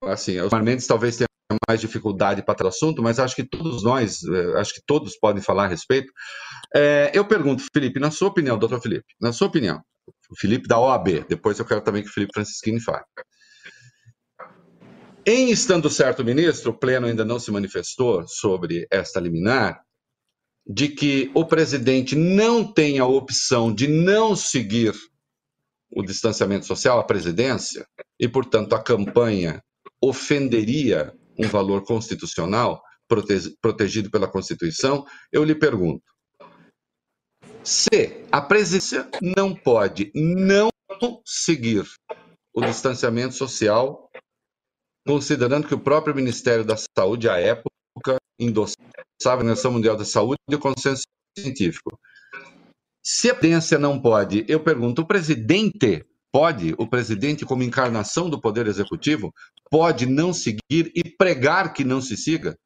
[0.02, 1.29] Assim, os Mendes talvez tenha
[1.68, 5.42] mais dificuldade para o assunto, mas acho que todos nós, eh, acho que todos podem
[5.42, 6.12] falar a respeito.
[6.74, 9.80] É, eu pergunto, Felipe, na sua opinião, doutor Felipe, na sua opinião,
[10.30, 13.04] o Felipe da OAB, depois eu quero também que o Felipe Francischini fale.
[15.26, 19.80] Em estando certo ministro, o Pleno ainda não se manifestou sobre esta liminar,
[20.66, 24.94] de que o presidente não tem a opção de não seguir
[25.90, 27.86] o distanciamento social, a presidência,
[28.18, 29.62] e, portanto, a campanha
[30.00, 32.82] ofenderia um valor constitucional
[33.60, 36.04] protegido pela Constituição, eu lhe pergunto:
[37.64, 40.70] se a presidência não pode não
[41.24, 41.84] seguir
[42.54, 44.10] o distanciamento social,
[45.06, 47.70] considerando que o próprio Ministério da Saúde, à época,
[48.38, 48.76] endossava
[49.24, 51.02] a Organização Mundial da Saúde e o consenso
[51.38, 51.98] científico.
[53.02, 58.40] Se a presidência não pode, eu pergunto, o presidente pode, o presidente, como encarnação do
[58.40, 59.32] Poder Executivo,
[59.70, 62.56] pode não seguir e pregar que não se siga?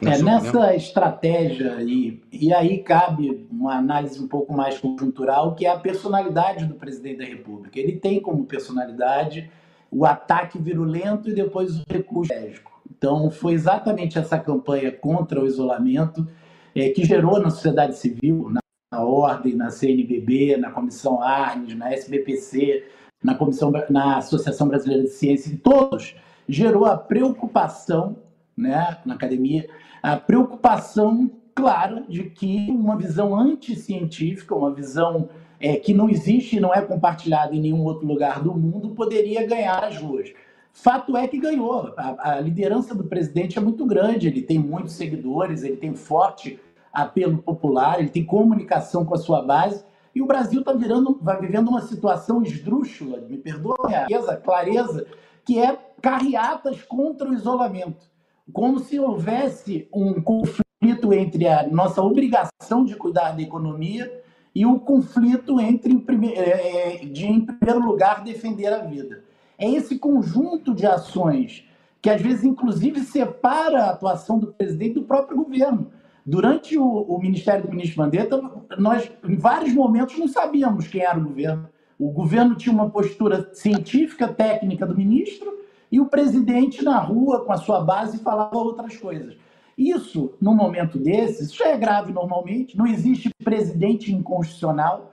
[0.00, 5.70] É, nessa estratégia, e, e aí cabe uma análise um pouco mais conjuntural, que é
[5.70, 7.78] a personalidade do presidente da República.
[7.78, 9.50] Ele tem como personalidade
[9.90, 12.72] o ataque virulento e depois o recurso estratégico.
[12.90, 16.26] Então, foi exatamente essa campanha contra o isolamento
[16.74, 18.61] é, que gerou na sociedade civil, na,
[18.92, 22.84] na Ordem, na CNBB, na Comissão Arnes, na SBPC,
[23.24, 26.14] na comissão, na Associação Brasileira de Ciência, e todos
[26.46, 28.18] gerou a preocupação,
[28.54, 29.66] né, na academia,
[30.02, 36.60] a preocupação clara de que uma visão anticientífica, uma visão é, que não existe e
[36.60, 40.32] não é compartilhada em nenhum outro lugar do mundo, poderia ganhar as ruas.
[40.72, 41.94] Fato é que ganhou.
[41.96, 46.58] A, a liderança do presidente é muito grande, ele tem muitos seguidores, ele tem forte
[46.92, 51.40] apelo popular, ele tem comunicação com a sua base, e o Brasil está virando, vai
[51.40, 55.06] vivendo uma situação esdrúxula, me perdoe a clareza, clareza,
[55.44, 58.10] que é carreatas contra o isolamento.
[58.52, 64.22] Como se houvesse um conflito entre a nossa obrigação de cuidar da economia
[64.54, 65.94] e o conflito entre,
[66.34, 69.24] é, é, de, em primeiro lugar, defender a vida.
[69.56, 71.64] É esse conjunto de ações
[72.02, 75.90] que, às vezes, inclusive, separa a atuação do presidente do próprio governo.
[76.24, 78.40] Durante o, o, ministério do ministro Mandetta,
[78.78, 81.68] nós, em vários momentos, não sabíamos quem era o governo.
[81.98, 85.52] O governo tinha uma postura científica, técnica do ministro,
[85.90, 89.36] e o presidente na rua, com a sua base, falava outras coisas.
[89.76, 95.12] Isso, num momento desses, isso é grave normalmente, não existe presidente inconstitucional,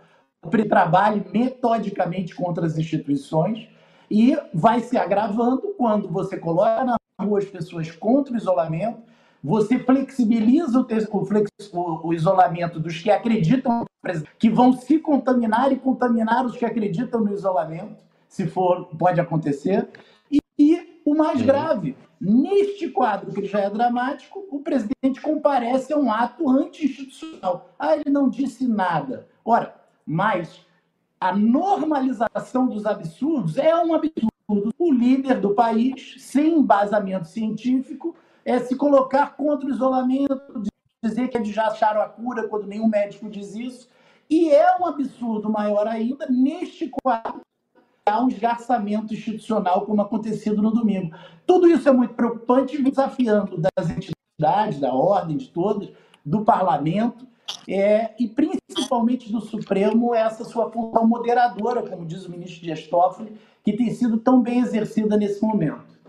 [0.49, 3.67] que trabalhe metodicamente contra as instituições,
[4.09, 9.01] e vai se agravando quando você coloca na rua as pessoas contra o isolamento,
[9.43, 10.85] você flexibiliza o,
[11.73, 13.85] o, o, isolamento dos que acreditam
[14.37, 19.87] que vão se contaminar e contaminar os que acreditam no isolamento, se for, pode acontecer.
[20.31, 21.45] E, e o mais uhum.
[21.45, 27.69] grave, neste quadro que já é dramático, o presidente comparece a um ato anti-institucional.
[27.77, 29.27] Ah, ele não disse nada.
[29.43, 29.75] Ora,
[30.05, 30.65] mas
[31.19, 34.29] a normalização dos absurdos é um absurdo.
[34.77, 38.15] O líder do país, sem embasamento científico,
[38.49, 40.63] é se colocar contra o isolamento,
[41.03, 43.87] dizer que eles já acharam a cura quando nenhum médico diz isso.
[44.27, 47.41] E é um absurdo maior ainda neste quadro
[48.07, 51.15] há um esgarçamento institucional como acontecido no domingo.
[51.45, 55.91] Tudo isso é muito preocupante, desafiando das entidades, da ordem de todas,
[56.25, 57.27] do parlamento,
[57.67, 63.33] é, e principalmente do Supremo, essa sua função moderadora, como diz o ministro Dias Toffoli,
[63.63, 65.99] que tem sido tão bem exercida nesse momento.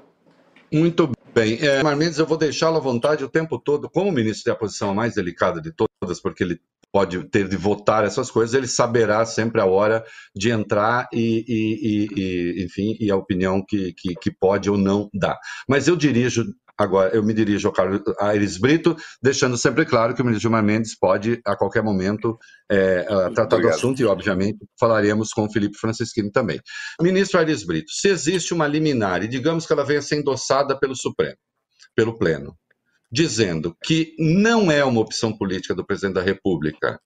[0.72, 1.19] Muito bem.
[1.36, 3.88] É, Marmendes, eu vou deixá-lo à vontade o tempo todo.
[3.88, 6.60] Como o ministro tem a posição mais delicada de todas, porque ele
[6.92, 11.78] pode ter de votar essas coisas, ele saberá sempre a hora de entrar e, e,
[11.82, 15.38] e, e enfim, e a opinião que, que, que, pode ou não dar.
[15.68, 16.44] Mas eu dirijo
[16.80, 20.64] Agora, eu me dirijo ao Carlos Aires Brito, deixando sempre claro que o ministro Gilmar
[20.64, 22.38] Mendes pode, a qualquer momento,
[22.70, 23.60] é, tratar Obrigado.
[23.60, 26.58] do assunto e, obviamente, falaremos com o Felipe Francisquini também.
[26.98, 30.74] Ministro Aires Brito, se existe uma liminar, e digamos que ela venha a ser endossada
[30.80, 31.36] pelo Supremo,
[31.94, 32.56] pelo Pleno,
[33.12, 36.98] dizendo que não é uma opção política do presidente da República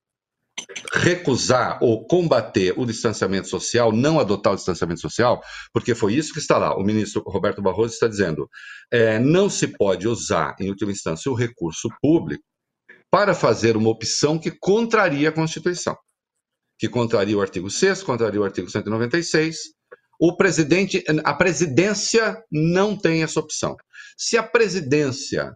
[0.92, 6.38] recusar ou combater o distanciamento social, não adotar o distanciamento social, porque foi isso que
[6.38, 6.76] está lá.
[6.76, 8.48] O ministro Roberto Barroso está dizendo:
[8.90, 12.44] é, não se pode usar, em última instância, o recurso público
[13.10, 15.96] para fazer uma opção que contraria a Constituição,
[16.76, 19.56] que contraria o artigo 6, contraria o artigo 196.
[20.20, 23.76] O presidente, a presidência não tem essa opção.
[24.16, 25.54] Se a presidência,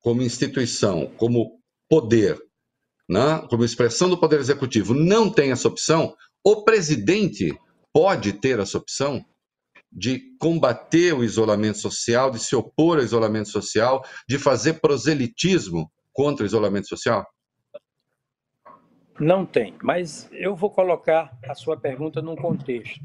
[0.00, 2.38] como instituição, como poder,
[3.08, 6.14] né, como expressão do Poder Executivo, não tem essa opção,
[6.44, 7.56] o presidente
[7.92, 9.24] pode ter essa opção
[9.90, 16.42] de combater o isolamento social, de se opor ao isolamento social, de fazer proselitismo contra
[16.42, 17.24] o isolamento social?
[19.20, 23.00] Não tem, mas eu vou colocar a sua pergunta num contexto.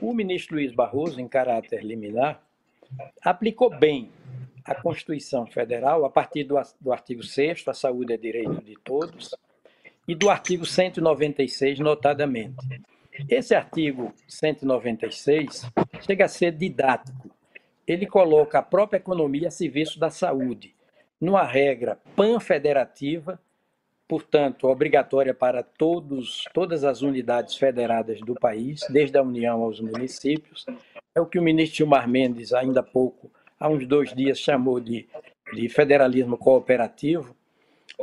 [0.00, 2.42] O ministro Luiz Barroso, em caráter liminar,
[3.22, 4.10] aplicou bem
[4.66, 9.34] a Constituição Federal, a partir do, do artigo 6 a saúde é direito de todos,
[10.08, 12.56] e do artigo 196, notadamente.
[13.28, 17.30] Esse artigo 196 chega a ser didático.
[17.86, 20.74] Ele coloca a própria economia a serviço da saúde,
[21.20, 23.40] numa regra panfederativa,
[24.08, 30.66] portanto, obrigatória para todos, todas as unidades federadas do país, desde a União aos municípios.
[31.14, 34.80] É o que o ministro Gilmar Mendes, ainda há pouco, há uns dois dias chamou
[34.80, 35.06] de,
[35.52, 37.34] de federalismo cooperativo,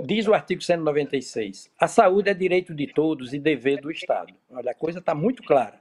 [0.02, 4.34] diz o artigo 196: a saúde é direito de todos e dever do Estado.
[4.52, 5.80] Olha, a coisa está muito clara.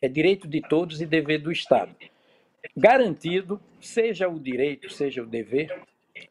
[0.00, 1.94] É direito de todos e dever do Estado.
[2.76, 5.82] Garantido, seja o direito, seja o dever,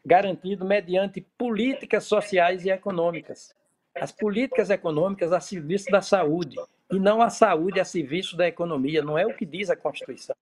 [0.06, 3.56] garantido mediante políticas sociais e econômicas.
[3.96, 6.58] As políticas econômicas a serviço da saúde
[6.92, 9.02] e não a saúde a serviço da economia.
[9.02, 10.36] Não é o que diz a Constituição.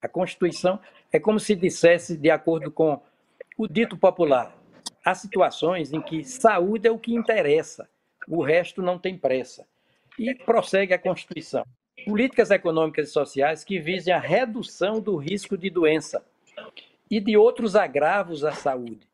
[0.00, 0.78] A Constituição
[1.12, 3.00] é como se dissesse, de acordo com
[3.56, 4.56] o dito popular,
[5.04, 7.88] há situações em que saúde é o que interessa,
[8.28, 9.66] o resto não tem pressa.
[10.18, 11.64] E prossegue a Constituição.
[12.04, 16.24] Políticas econômicas e sociais que visem a redução do risco de doença
[17.10, 19.08] e de outros agravos à saúde.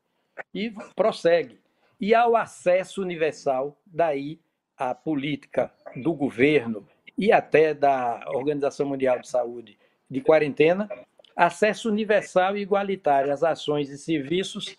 [0.53, 1.59] E prossegue.
[2.01, 4.39] E ao acesso universal, daí
[4.77, 9.79] a política do governo e até da Organização Mundial de Saúde
[10.11, 10.89] de quarentena,
[11.37, 14.77] acesso universal e igualitário às ações e serviços,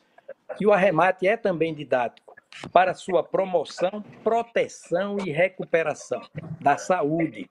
[0.59, 2.35] e o arremate é também didático,
[2.71, 6.21] para sua promoção, proteção e recuperação
[6.61, 7.49] da saúde.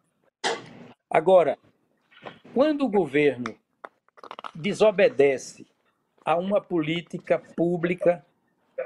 [1.10, 1.58] Agora,
[2.54, 3.54] quando o governo
[4.54, 5.66] desobedece
[6.24, 8.24] a uma política pública,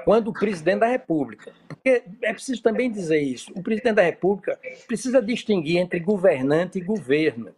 [0.05, 4.59] quando o presidente da República, porque é preciso também dizer isso, o presidente da República
[4.87, 7.53] precisa distinguir entre governante e governo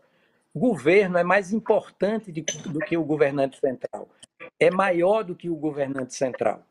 [0.56, 4.10] governo é mais importante do que o governante central.
[4.60, 6.63] É maior do que o governante central.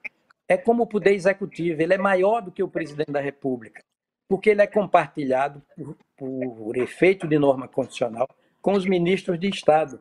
[0.47, 3.83] É como o poder executivo, ele é maior do que o presidente da República,
[4.29, 8.29] porque ele é compartilhado por, por efeito de norma constitucional
[8.61, 9.99] com os ministros de Estado.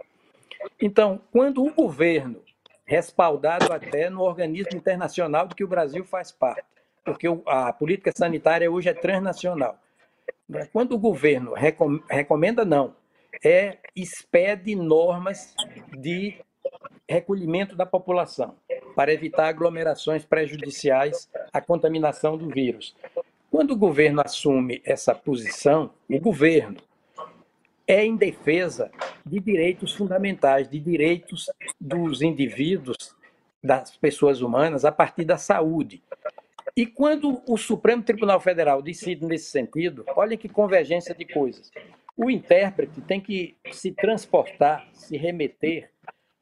[0.81, 2.41] Então, quando o governo,
[2.89, 6.65] respaldado até no organismo internacional do que o Brasil faz parte,
[7.05, 9.77] porque a política sanitária hoje é transnacional,
[10.73, 11.53] quando o governo
[12.09, 12.95] recomenda, não,
[13.45, 15.53] é expede normas
[15.95, 16.41] de
[17.07, 18.55] recolhimento da população
[18.95, 22.95] para evitar aglomerações prejudiciais à contaminação do vírus.
[23.51, 26.77] Quando o governo assume essa posição, o governo
[27.89, 28.91] é em defesa
[29.25, 31.49] de direitos fundamentais, de direitos
[31.81, 33.15] dos indivíduos,
[33.63, 36.03] das pessoas humanas, a partir da saúde.
[36.77, 41.71] E quando o Supremo Tribunal Federal decide nesse sentido, olha que convergência de coisas.
[42.15, 45.89] O intérprete tem que se transportar, se remeter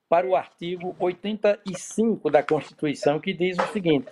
[0.09, 4.07] para o artigo 85 da Constituição, que diz o seguinte: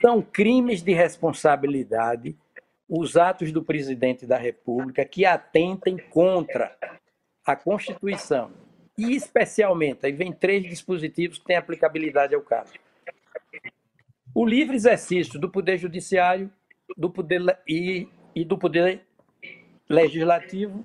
[0.00, 2.36] são crimes de responsabilidade
[2.90, 6.76] os atos do presidente da República que atentem contra
[7.46, 8.50] a Constituição.
[8.98, 12.72] E, especialmente, aí vem três dispositivos que têm aplicabilidade ao caso.
[14.34, 16.50] O livre exercício do Poder Judiciário
[16.96, 19.02] do poder, e, e do Poder
[19.88, 20.84] Legislativo,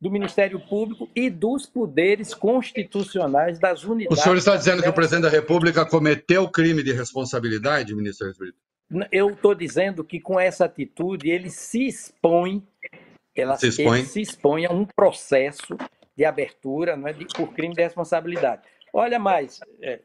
[0.00, 4.18] do Ministério Público e dos poderes constitucionais das unidades.
[4.18, 8.65] O senhor está dizendo que o presidente da República cometeu crime de responsabilidade, ministro Brito?
[9.10, 12.62] Eu estou dizendo que com essa atitude ele se expõe,
[13.34, 13.98] ela, se expõe.
[13.98, 15.76] Ele se expõe a um processo
[16.16, 18.62] de abertura não é, de, por crime de responsabilidade.
[18.92, 20.00] Olha mais, é,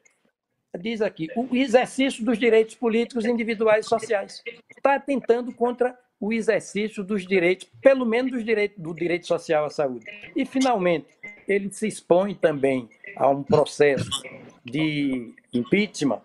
[0.79, 4.43] diz aqui, o exercício dos direitos políticos individuais e sociais.
[4.69, 9.69] Está atentando contra o exercício dos direitos, pelo menos dos direitos, do direito social à
[9.69, 10.05] saúde.
[10.35, 11.07] E, finalmente,
[11.47, 14.21] ele se expõe também a um processo
[14.63, 16.21] de impeachment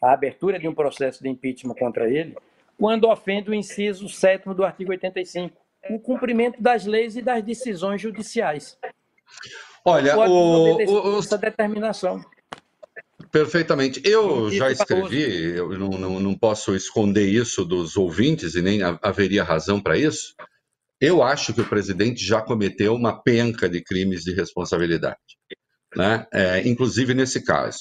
[0.00, 2.36] a abertura de um processo de impeachment contra ele,
[2.78, 5.56] quando ofende o inciso 7 do artigo 85,
[5.90, 8.78] o cumprimento das leis e das decisões judiciais.
[9.84, 12.24] Olha, o, o, essa determinação.
[13.30, 14.02] Perfeitamente.
[14.04, 19.44] Eu já escrevi, eu não, não, não posso esconder isso dos ouvintes e nem haveria
[19.44, 20.34] razão para isso.
[21.00, 25.18] Eu acho que o presidente já cometeu uma penca de crimes de responsabilidade,
[25.96, 26.26] né?
[26.32, 27.78] É, inclusive nesse caso.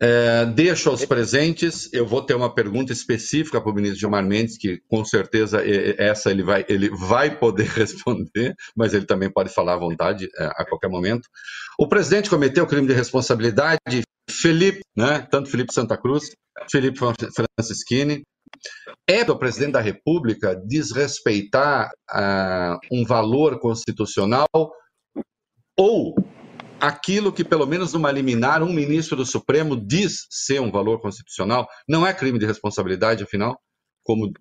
[0.00, 4.56] É, deixo aos presentes, eu vou ter uma pergunta específica para o ministro Gilmar Mendes,
[4.56, 5.60] que com certeza
[5.98, 10.44] essa ele vai, ele vai poder responder, mas ele também pode falar à vontade é,
[10.44, 11.28] a qualquer momento.
[11.78, 16.30] O presidente cometeu crime de responsabilidade, Felipe, né, tanto Felipe Santa Cruz,
[16.70, 18.22] Felipe Francischini,
[19.06, 24.46] é do presidente da República desrespeitar uh, um valor constitucional
[25.76, 26.14] ou
[26.80, 31.68] aquilo que, pelo menos numa liminar, um ministro do Supremo diz ser um valor constitucional,
[31.88, 33.58] não é crime de responsabilidade, afinal?
[34.04, 34.32] Como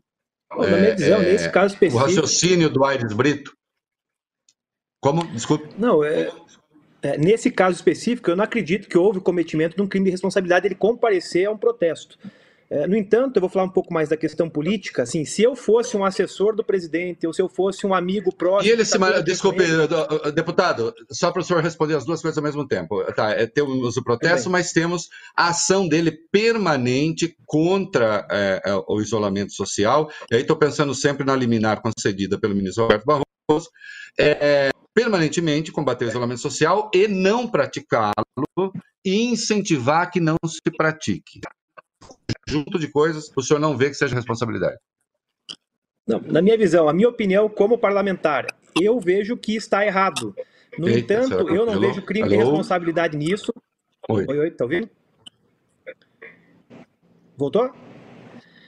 [0.55, 1.87] minha visão, é.
[1.93, 3.51] O raciocínio do Aires Brito.
[5.01, 5.25] Como?
[5.27, 5.69] Desculpe.
[5.77, 6.31] Não, é,
[7.01, 10.11] é, nesse caso específico, eu não acredito que houve o cometimento de um crime de
[10.11, 12.17] responsabilidade ele comparecer a um protesto.
[12.69, 15.03] É, no entanto, eu vou falar um pouco mais da questão política.
[15.03, 18.69] Assim, se eu fosse um assessor do presidente ou se eu fosse um amigo próximo.
[18.69, 18.99] E ele se.
[18.99, 20.31] Tá Desculpe, ele...
[20.33, 23.03] deputado, só para o senhor responder as duas coisas ao mesmo tempo.
[23.13, 28.99] Tá, é, temos o protesto, mas temos a ação dele permanente contra é, é o
[28.99, 30.09] isolamento social.
[30.29, 33.69] E aí estou pensando sempre na liminar concedida pelo ministro Roberto Barroso.
[34.19, 38.73] É, permanentemente combater o isolamento social e não praticá-lo
[39.05, 41.39] e incentivar que não se pratique
[42.47, 44.77] conjunto de coisas, o senhor não vê que seja responsabilidade?
[46.07, 48.47] Não, na minha visão, a minha opinião como parlamentar,
[48.81, 50.33] eu vejo que está errado.
[50.79, 52.31] No Eita, entanto, eu não vejo crime Alô?
[52.31, 53.53] de responsabilidade nisso.
[54.07, 54.89] Oi, oi, oi tá ouvindo?
[57.35, 57.73] Voltou?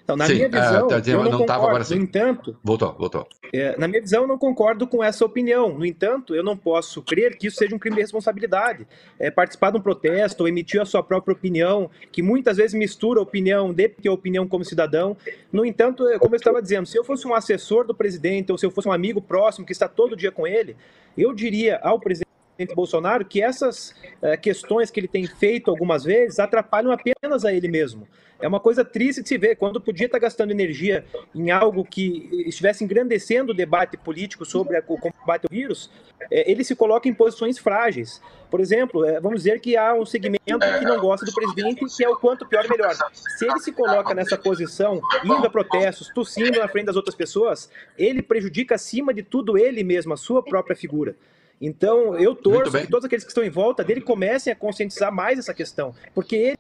[0.10, 1.68] Então, na Sim, minha visão, uh, eu não, não concordo.
[1.68, 1.96] Agora sim.
[1.96, 3.28] No entanto, voltou, voltou.
[3.54, 5.78] É, na minha visão, eu não concordo com essa opinião.
[5.78, 8.88] No entanto, eu não posso crer que isso seja um crime de responsabilidade.
[9.20, 13.20] É, participar de um protesto ou emitir a sua própria opinião, que muitas vezes mistura
[13.20, 15.16] a opinião de que a opinião como cidadão.
[15.52, 18.58] No entanto, é, como eu estava dizendo, se eu fosse um assessor do presidente ou
[18.58, 20.76] se eu fosse um amigo próximo que está todo dia com ele,
[21.16, 22.29] eu diria ao presidente
[22.68, 27.68] Bolsonaro que essas é, questões que ele tem feito algumas vezes atrapalham apenas a ele
[27.68, 28.08] mesmo.
[28.42, 31.04] É uma coisa triste de se ver, quando podia estar gastando energia
[31.36, 35.92] em algo que estivesse engrandecendo o debate político sobre o combate ao vírus,
[36.32, 38.22] é, ele se coloca em posições frágeis.
[38.50, 42.04] Por exemplo, é, vamos dizer que há um segmento que não gosta do presidente, que
[42.04, 42.96] é o quanto pior, melhor.
[43.14, 47.70] Se ele se coloca nessa posição, indo a protestos, tossindo na frente das outras pessoas,
[47.98, 51.16] ele prejudica, acima de tudo, ele mesmo, a sua própria figura.
[51.62, 55.38] Então, eu torço que todos aqueles que estão em volta dele comecem a conscientizar mais
[55.38, 56.58] essa questão, porque ele,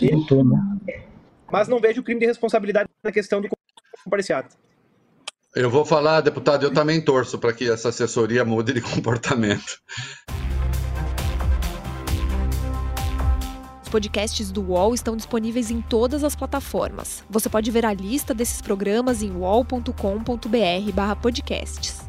[0.00, 0.10] ele
[1.50, 3.48] mas não vejo crime de responsabilidade na questão do
[4.04, 4.48] compareciado.
[5.54, 9.80] Eu vou falar, deputado, eu também torço para que essa assessoria mude de comportamento.
[13.82, 17.24] Os podcasts do UOL estão disponíveis em todas as plataformas.
[17.30, 22.07] Você pode ver a lista desses programas em wall.com.br/podcasts.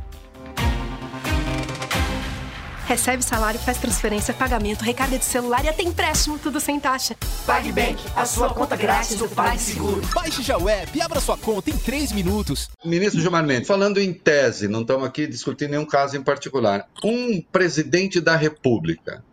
[2.90, 7.16] Recebe salário, faz transferência, pagamento, recarga de celular e até empréstimo, tudo sem taxa.
[7.46, 10.02] PagBank, a sua conta grátis do PagSeguro.
[10.12, 12.68] Baixe já o app e abra sua conta em 3 minutos.
[12.84, 16.90] Ministro Gilmar Mendes, falando em tese, não estamos aqui discutindo nenhum caso em particular.
[17.04, 19.24] Um presidente da República,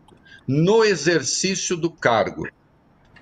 [0.47, 2.47] no exercício do cargo,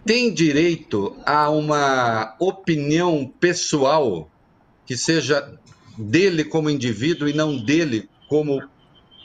[0.05, 4.29] tem direito a uma opinião pessoal
[4.85, 5.57] que seja
[5.97, 8.61] dele como indivíduo e não dele como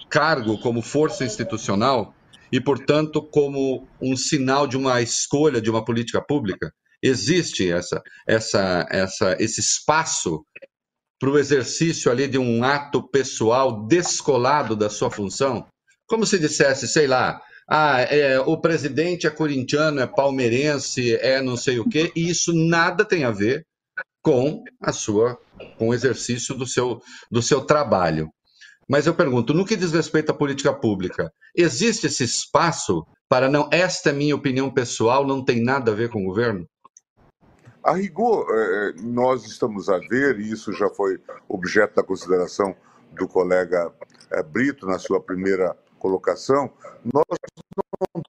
[0.10, 2.14] cargo como força institucional
[2.52, 6.74] e, portanto, como um sinal de uma escolha de uma política pública?
[7.02, 10.44] Existe essa, essa, essa, esse espaço
[11.20, 15.68] para o exercício ali de um ato pessoal descolado da sua função?
[16.08, 17.40] Como se dissesse, sei lá,
[17.70, 22.52] ah, é, o presidente é corintiano, é palmeirense, é não sei o quê, e isso
[22.52, 23.64] nada tem a ver
[24.24, 25.40] com a sua,
[25.78, 27.00] com o exercício do seu,
[27.30, 28.30] do seu trabalho.
[28.90, 33.70] Mas eu pergunto, no que diz respeito à política pública, existe esse espaço para não,
[33.72, 36.68] esta é minha opinião pessoal, não tem nada a ver com o governo?
[37.84, 42.76] A rigor, é, é, nós estamos a ver, e isso já foi objeto da consideração
[43.12, 43.94] do colega
[44.32, 46.72] é, Brito na sua primeira colocação,
[47.06, 47.24] nós
[47.78, 48.24] não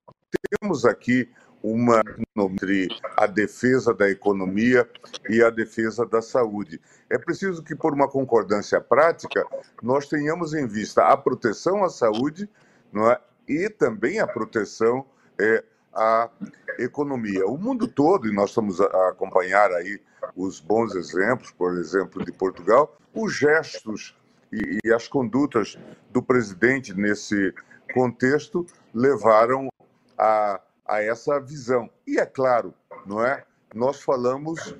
[0.61, 1.27] temos aqui
[1.63, 2.03] uma
[2.37, 4.89] entre a defesa da economia
[5.29, 6.81] e a defesa da saúde.
[7.09, 9.45] É preciso que, por uma concordância prática,
[9.83, 12.49] nós tenhamos em vista a proteção à saúde
[12.93, 13.21] não é?
[13.49, 15.05] e também a proteção
[15.39, 16.31] é, à
[16.79, 17.47] economia.
[17.47, 20.01] O mundo todo, e nós estamos a acompanhar aí
[20.37, 24.17] os bons exemplos, por exemplo, de Portugal, os gestos
[24.53, 25.79] e, e as condutas
[26.11, 27.55] do presidente nesse
[27.93, 29.69] contexto levaram
[30.17, 31.88] a a essa visão.
[32.07, 32.74] E é claro,
[33.07, 33.45] não é?
[33.72, 34.74] Nós falamos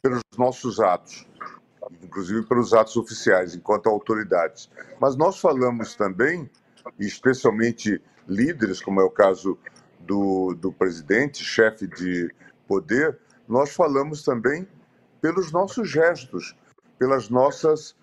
[0.00, 1.26] pelos nossos atos,
[2.02, 4.70] inclusive pelos atos oficiais, enquanto autoridades.
[5.00, 6.48] Mas nós falamos também,
[6.98, 9.58] especialmente líderes, como é o caso
[10.00, 12.32] do, do presidente, chefe de
[12.68, 13.18] poder,
[13.48, 14.66] nós falamos também
[15.20, 16.56] pelos nossos gestos,
[16.98, 17.96] pelas nossas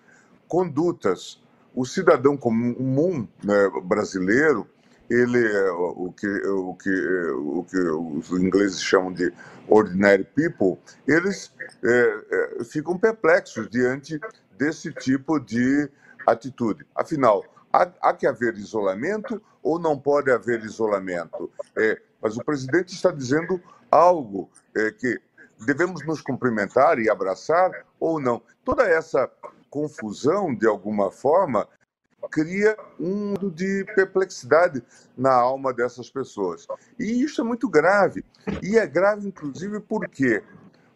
[0.46, 1.42] condutas.
[1.74, 4.66] O cidadão comum né, brasileiro,
[5.10, 6.90] ele é o que, o que,
[7.32, 9.32] o que os ingleses chamam de
[9.68, 11.52] ordinary people, eles
[11.84, 14.20] é, é, ficam perplexos diante
[14.56, 15.90] desse tipo de
[16.26, 16.86] atitude.
[16.94, 21.50] Afinal, há, há que haver isolamento ou não pode haver isolamento?
[21.76, 25.20] É, mas o presidente está dizendo algo é, que
[25.66, 28.40] devemos nos cumprimentar e abraçar ou não.
[28.64, 29.28] Toda essa
[29.68, 31.66] confusão, de alguma forma,
[32.30, 34.82] cria um mundo de perplexidade
[35.16, 36.66] na alma dessas pessoas.
[36.98, 38.24] E isso é muito grave.
[38.62, 40.42] E é grave, inclusive, por quê?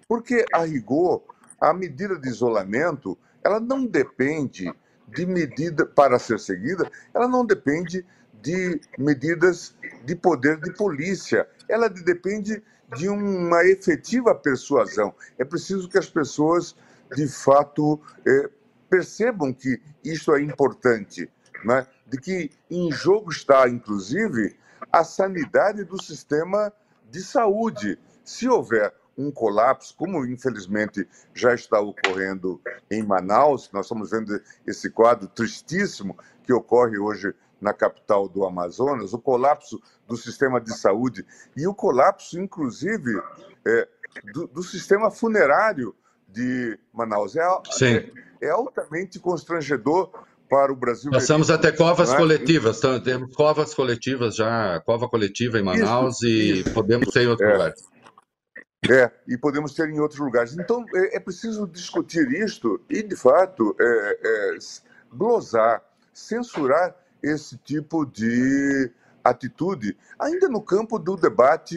[0.06, 1.22] Porque, a rigor,
[1.60, 4.72] a medida de isolamento ela não depende
[5.06, 8.04] de medida para ser seguida, ela não depende
[8.42, 12.62] de medidas de poder de polícia, ela depende
[12.96, 15.14] de uma efetiva persuasão.
[15.38, 16.74] É preciso que as pessoas,
[17.14, 18.50] de fato, eh,
[18.94, 21.28] percebam que isso é importante,
[21.64, 21.84] né?
[22.06, 24.56] de que em jogo está, inclusive,
[24.92, 26.72] a sanidade do sistema
[27.10, 27.98] de saúde.
[28.24, 34.88] Se houver um colapso, como infelizmente já está ocorrendo em Manaus, nós estamos vendo esse
[34.88, 41.26] quadro tristíssimo que ocorre hoje na capital do Amazonas, o colapso do sistema de saúde
[41.56, 43.20] e o colapso, inclusive,
[43.66, 43.88] é,
[44.32, 45.96] do, do, sistema funerário
[46.28, 47.34] de Manaus.
[47.34, 47.40] É,
[47.96, 48.10] é,
[48.44, 50.10] é altamente constrangedor
[50.48, 51.10] para o Brasil.
[51.10, 52.16] Passamos até covas é?
[52.16, 56.26] coletivas, temos covas coletivas já, cova coletiva em Manaus Isso.
[56.26, 56.74] e Isso.
[56.74, 57.52] podemos ter em outros é.
[57.52, 57.94] lugares.
[58.90, 60.56] É, e podemos ter em outros lugares.
[60.58, 64.58] Então, é, é preciso discutir isto e, de fato, é, é,
[65.10, 65.82] glosar,
[66.12, 68.90] censurar esse tipo de
[69.24, 71.76] atitude, ainda no campo do debate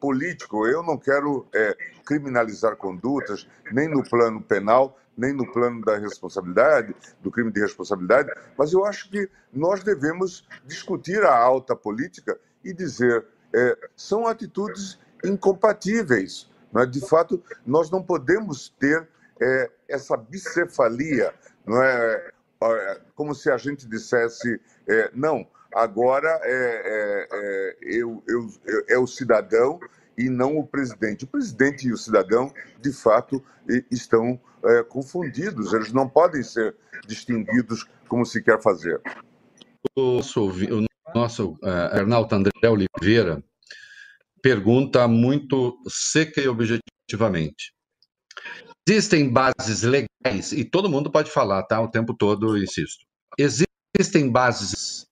[0.00, 0.66] político.
[0.68, 6.94] Eu não quero é, criminalizar condutas, nem no plano penal, nem no plano da responsabilidade,
[7.22, 12.72] do crime de responsabilidade, mas eu acho que nós devemos discutir a alta política e
[12.72, 16.50] dizer é, são atitudes incompatíveis.
[16.72, 16.86] Não é?
[16.86, 19.08] De fato, nós não podemos ter
[19.40, 21.32] é, essa bicefalia,
[21.64, 22.30] não é?
[22.62, 28.48] é como se a gente dissesse, é, não, agora é, é, é, eu, eu,
[28.88, 29.78] é o cidadão
[30.16, 31.24] e não o presidente.
[31.24, 33.42] O presidente e o cidadão, de fato,
[33.90, 36.74] estão é, confundidos, eles não podem ser
[37.06, 39.00] distinguidos como se quer fazer.
[39.96, 43.42] O nosso, o nosso uh, Arnaldo André Oliveira
[44.42, 47.72] pergunta muito seca e objetivamente.
[48.88, 51.80] Existem bases legais, e todo mundo pode falar, tá?
[51.80, 53.04] O tempo todo, insisto.
[53.36, 55.06] Existem bases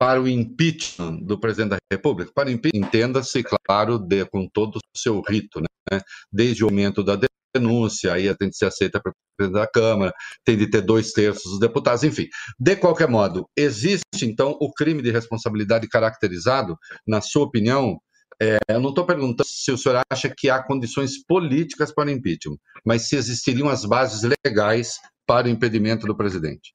[0.00, 2.32] para o impeachment do presidente da República?
[2.34, 6.00] Para impeachment, entenda-se, claro, de, com todo o seu rito, né?
[6.32, 7.18] desde o momento da
[7.54, 11.50] denúncia, aí tem de ser aceita pelo presidente da Câmara, tem de ter dois terços
[11.50, 12.26] dos deputados, enfim.
[12.58, 18.00] De qualquer modo, existe, então, o crime de responsabilidade caracterizado, na sua opinião,
[18.40, 22.10] é, eu não estou perguntando se o senhor acha que há condições políticas para o
[22.10, 26.72] impeachment, mas se existiriam as bases legais para o impedimento do presidente.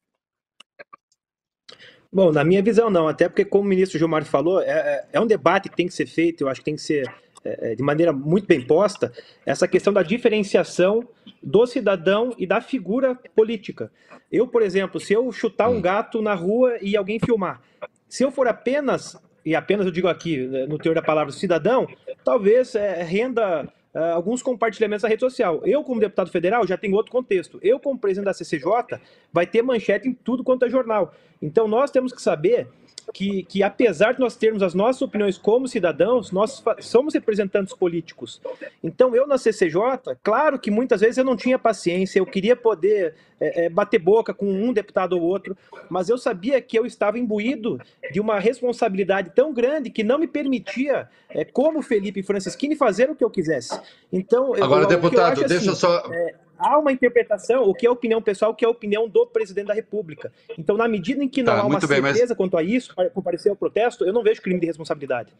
[2.15, 5.19] Bom, na minha visão não, até porque como o ministro Gilmar falou, é, é, é
[5.19, 7.13] um debate que tem que ser feito, eu acho que tem que ser
[7.43, 9.11] é, de maneira muito bem posta
[9.45, 11.05] essa questão da diferenciação
[11.43, 13.91] do cidadão e da figura política.
[14.31, 15.81] Eu, por exemplo, se eu chutar um hum.
[15.81, 17.61] gato na rua e alguém filmar,
[18.07, 21.85] se eu for apenas, e apenas eu digo aqui, né, no teor da palavra cidadão,
[22.23, 25.61] talvez é, renda Uh, alguns compartilhamentos na rede social.
[25.63, 27.57] Eu, como deputado federal, já tenho outro contexto.
[27.61, 28.99] Eu, como presidente da CCJ,
[29.31, 31.13] vai ter manchete em tudo quanto é jornal.
[31.41, 32.67] Então, nós temos que saber
[33.13, 38.41] que, que, apesar de nós termos as nossas opiniões como cidadãos, nós somos representantes políticos.
[38.83, 43.15] Então, eu na CCJ, claro que muitas vezes eu não tinha paciência, eu queria poder
[43.39, 45.57] é, é, bater boca com um deputado ou outro,
[45.89, 47.79] mas eu sabia que eu estava imbuído
[48.11, 53.15] de uma responsabilidade tão grande que não me permitia, é, como Felipe Francisquini, fazer o
[53.15, 53.79] que eu quisesse.
[54.11, 56.03] Então, Agora, eu, deputado, eu deixa assim, só.
[56.11, 56.35] É,
[56.65, 59.73] há uma interpretação, o que é opinião pessoal, o que é opinião do presidente da
[59.73, 60.31] República.
[60.57, 62.37] Então, na medida em que não tá, há uma bem, certeza mas...
[62.37, 65.31] quanto a isso, para comparecer ao protesto, eu não vejo crime de responsabilidade.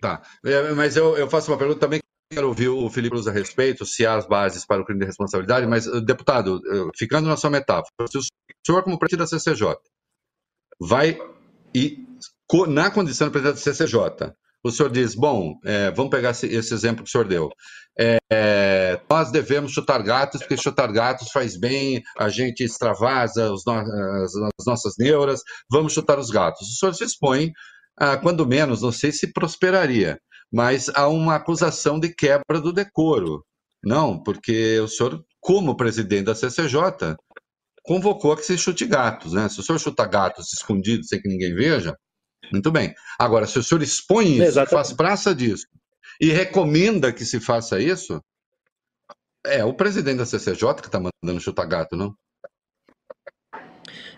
[0.00, 2.00] Tá, é, mas eu, eu faço uma pergunta também
[2.32, 5.06] quero ouvir o Felipe Luz a respeito, se há as bases para o crime de
[5.06, 8.22] responsabilidade, mas, eh, deputado, eh, ficando na sua metáfora, se o
[8.66, 9.76] senhor, como presidente da CCJ,
[10.80, 11.18] vai
[11.74, 12.06] e,
[12.68, 14.32] na condição de presidente da CCJ,
[14.64, 17.50] o senhor diz, bom, é, vamos pegar esse, esse, exemplo que o senhor deu.
[17.98, 24.34] É, nós devemos chutar gatos, porque chutar gatos faz bem, a gente extravasa no, as,
[24.34, 25.40] as, nossas neuras,
[25.70, 26.68] vamos chutar os gatos.
[26.68, 27.52] O senhor se expõe,
[27.98, 30.18] a, quando menos, não sei se prosperaria,
[30.52, 33.44] mas há uma acusação de quebra do decoro.
[33.84, 37.16] Não, porque o senhor, como presidente da CCJ,
[37.82, 39.48] convocou a que se chute gatos, né?
[39.48, 41.96] Se o senhor chuta gatos escondidos sem que ninguém veja,
[42.50, 42.94] muito bem.
[43.18, 44.70] Agora, se o senhor expõe isso, Exatamente.
[44.70, 45.66] faz praça disso
[46.20, 48.20] e recomenda que se faça isso,
[49.44, 52.14] é o presidente da CCJ que está mandando chutar gato, não?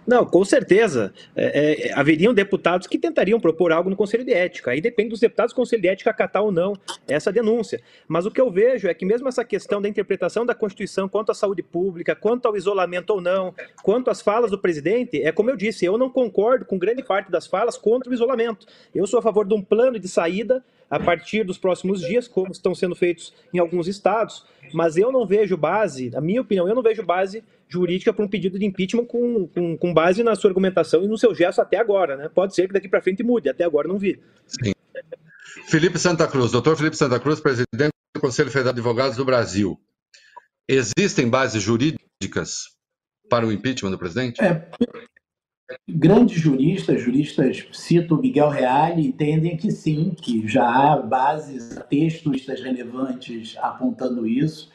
[0.07, 1.13] Não, com certeza.
[1.35, 4.71] É, é, haveriam deputados que tentariam propor algo no Conselho de Ética.
[4.71, 6.75] Aí depende dos deputados do Conselho de Ética acatar ou não
[7.09, 7.81] essa denúncia.
[8.07, 11.33] Mas o que eu vejo é que mesmo essa questão da interpretação da Constituição quanto
[11.33, 15.51] à saúde pública, quanto ao isolamento ou não, quanto às falas do presidente, é como
[15.51, 18.67] eu disse, eu não concordo com grande parte das falas contra o isolamento.
[18.95, 22.53] Eu sou a favor de um plano de saída a partir dos próximos dias, como
[22.53, 26.75] estão sendo feitos em alguns estados, mas eu não vejo base, na minha opinião, eu
[26.75, 30.51] não vejo base jurídica para um pedido de impeachment com, com, com, base na sua
[30.51, 32.29] argumentação e no seu gesto até agora, né?
[32.29, 34.21] Pode ser que daqui para frente mude, até agora não vi.
[34.47, 34.73] Sim.
[35.67, 39.79] Felipe Santa Cruz, doutor Felipe Santa Cruz, presidente do Conselho Federal de Advogados do Brasil.
[40.69, 42.75] Existem bases jurídicas
[43.29, 44.43] para o impeachment do presidente?
[44.43, 44.67] É,
[45.89, 53.57] grandes juristas, juristas, cito Miguel Reale, entendem que sim, que já há bases, textos relevantes
[53.59, 54.71] apontando isso.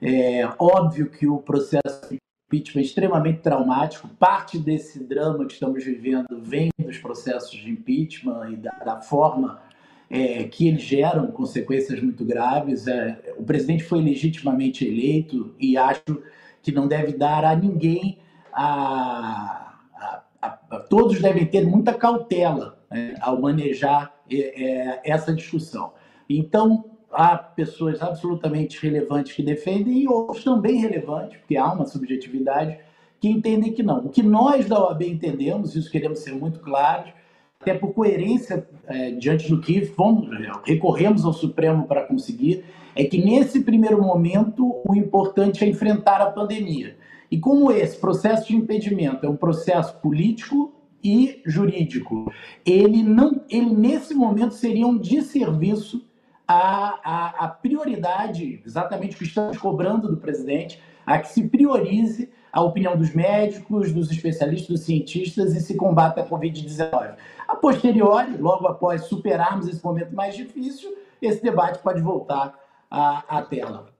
[0.00, 4.08] É óbvio que o processo de impeachment extremamente traumático.
[4.18, 9.60] Parte desse drama que estamos vivendo vem dos processos de impeachment e da, da forma
[10.08, 12.86] é, que eles geram consequências muito graves.
[12.86, 16.22] É, o presidente foi legitimamente eleito e acho
[16.62, 18.18] que não deve dar a ninguém
[18.52, 25.34] a, a, a, a todos devem ter muita cautela né, ao manejar é, é essa
[25.34, 25.92] discussão.
[26.28, 32.78] Então, há pessoas absolutamente relevantes que defendem e outros também relevantes, porque há uma subjetividade,
[33.18, 34.00] que entendem que não.
[34.00, 37.10] O que nós da OAB entendemos, isso queremos ser muito claros,
[37.58, 40.28] até por coerência é, diante do que fomos,
[40.62, 42.64] recorremos ao Supremo para conseguir,
[42.94, 46.98] é que nesse primeiro momento o importante é enfrentar a pandemia.
[47.30, 52.30] E como esse processo de impedimento é um processo político e jurídico,
[52.64, 56.04] ele não, ele nesse momento seria um desserviço
[56.46, 62.30] a, a, a prioridade, exatamente o que estamos cobrando do presidente, a que se priorize
[62.52, 67.16] a opinião dos médicos, dos especialistas, dos cientistas e se combate a Covid-19.
[67.46, 72.58] A posteriori, logo após superarmos esse momento mais difícil, esse debate pode voltar
[72.90, 73.94] à, à tela.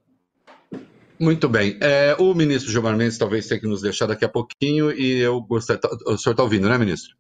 [1.19, 1.79] Muito bem.
[1.81, 5.41] É, o ministro Gilmar Mendes talvez tenha que nos deixar daqui a pouquinho e eu
[5.41, 5.81] gostaria.
[6.07, 7.17] O senhor está ouvindo, né, ministro?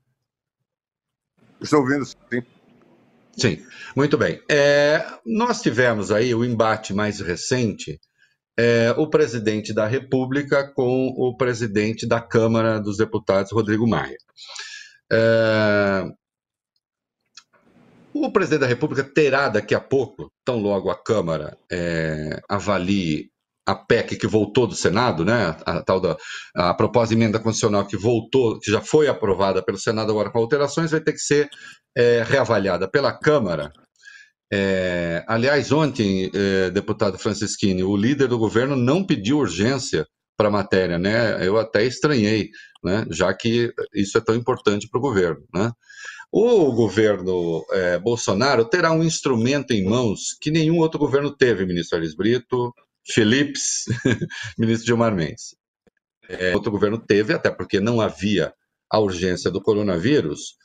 [1.61, 2.43] Estou ouvindo, sim.
[3.37, 3.63] Sim,
[3.95, 4.41] muito bem.
[4.51, 8.01] É, nós tivemos aí o embate mais recente,
[8.57, 14.17] é, o presidente da República com o presidente da Câmara dos Deputados, Rodrigo Maia.
[15.13, 16.05] É,
[18.15, 23.31] o presidente da República terá daqui a pouco, tão logo a Câmara é, avalie
[23.67, 26.17] a PEC que voltou do Senado, né, a, tal da
[26.55, 30.39] a proposta de emenda constitucional que voltou, que já foi aprovada pelo Senado agora com
[30.39, 31.49] alterações, vai ter que ser
[31.97, 33.73] é, reavaliada pela Câmara.
[34.53, 40.07] É, aliás, ontem, é, deputado Francisquini, o líder do governo não pediu urgência
[40.37, 41.45] para a matéria, né?
[41.45, 42.51] Eu até estranhei,
[42.85, 43.05] né?
[43.11, 45.73] Já que isso é tão importante para o governo, né?
[46.31, 51.99] O governo é, Bolsonaro terá um instrumento em mãos que nenhum outro governo teve, ministro
[51.99, 52.73] Aris Brito,
[53.13, 53.85] Philips,
[54.59, 55.57] ministro Gilmar Mendes.
[56.29, 58.53] É, outro governo teve, até porque não havia
[58.91, 60.57] a urgência do coronavírus,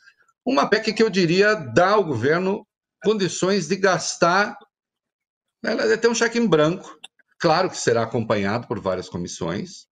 [0.46, 2.66] uma PEC que eu diria dá ao governo
[3.04, 4.58] condições de gastar,
[5.64, 6.98] ela tem um cheque em branco,
[7.39, 9.88] claro que será acompanhado por várias comissões,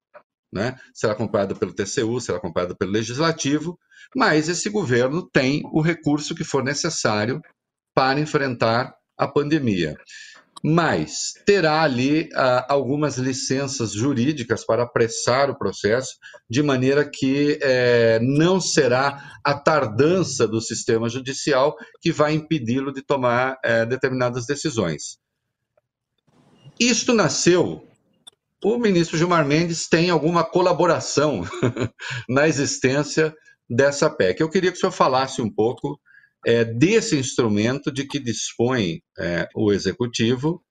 [0.52, 0.80] né?
[0.94, 3.78] será acompanhado pelo TCU, será acompanhado pelo Legislativo,
[4.16, 7.40] mas esse governo tem o recurso que for necessário
[7.94, 9.96] para enfrentar a pandemia.
[10.64, 16.16] Mas terá ali ah, algumas licenças jurídicas para apressar o processo,
[16.50, 23.02] de maneira que eh, não será a tardança do sistema judicial que vai impedi-lo de
[23.02, 25.18] tomar eh, determinadas decisões.
[26.80, 27.90] Isto nasceu
[28.64, 31.44] o ministro Gilmar Mendes tem alguma colaboração
[32.28, 33.34] na existência
[33.70, 34.42] dessa PEC.
[34.42, 36.00] Eu queria que o senhor falasse um pouco
[36.46, 40.64] é, desse instrumento de que dispõe é, o Executivo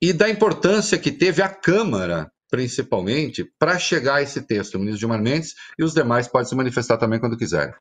[0.00, 4.74] e da importância que teve a Câmara, principalmente, para chegar a esse texto.
[4.74, 7.74] O ministro Gilmar Mendes e os demais podem se manifestar também quando quiserem.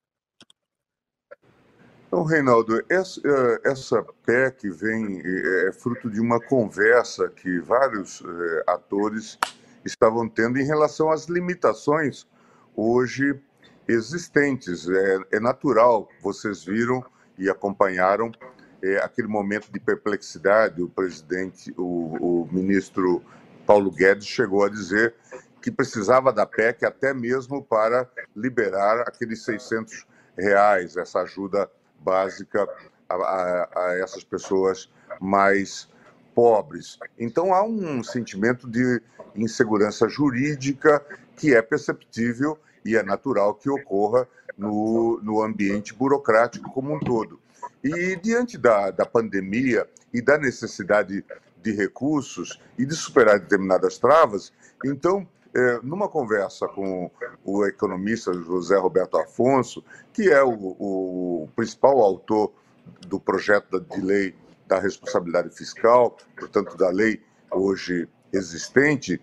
[2.07, 8.21] Então, Reinaldo, essa, eh, essa PEC vem, é, é fruto de uma conversa que vários
[8.21, 9.37] é, atores
[9.83, 12.25] estavam tendo em relação às limitações
[12.73, 13.39] hoje
[13.87, 14.87] existentes.
[14.87, 17.03] É, é natural, vocês viram
[17.37, 18.31] e acompanharam
[18.81, 20.81] é, aquele momento de perplexidade.
[20.81, 23.23] O presidente, o, o ministro
[23.65, 25.15] Paulo Guedes chegou a dizer
[25.61, 30.05] que precisava da PEC até mesmo para liberar aqueles 600
[30.37, 31.69] reais, essa ajuda
[31.99, 32.67] básica
[33.09, 35.89] a, a, a essas pessoas mais
[36.35, 36.99] pobres.
[37.17, 39.01] Então há um sentimento de
[39.35, 41.03] insegurança jurídica
[41.35, 44.27] que é perceptível e é natural que ocorra
[44.57, 47.39] no, no ambiente burocrático como um todo.
[47.83, 51.25] E diante da, da pandemia e da necessidade
[51.61, 54.53] de recursos e de superar determinadas travas,
[54.85, 57.09] então é, numa conversa com
[57.43, 59.83] o economista José Roberto Afonso,
[60.13, 62.53] que é o, o principal autor
[63.07, 64.35] do projeto de lei
[64.67, 67.21] da responsabilidade fiscal, portanto, da lei
[67.51, 69.21] hoje existente,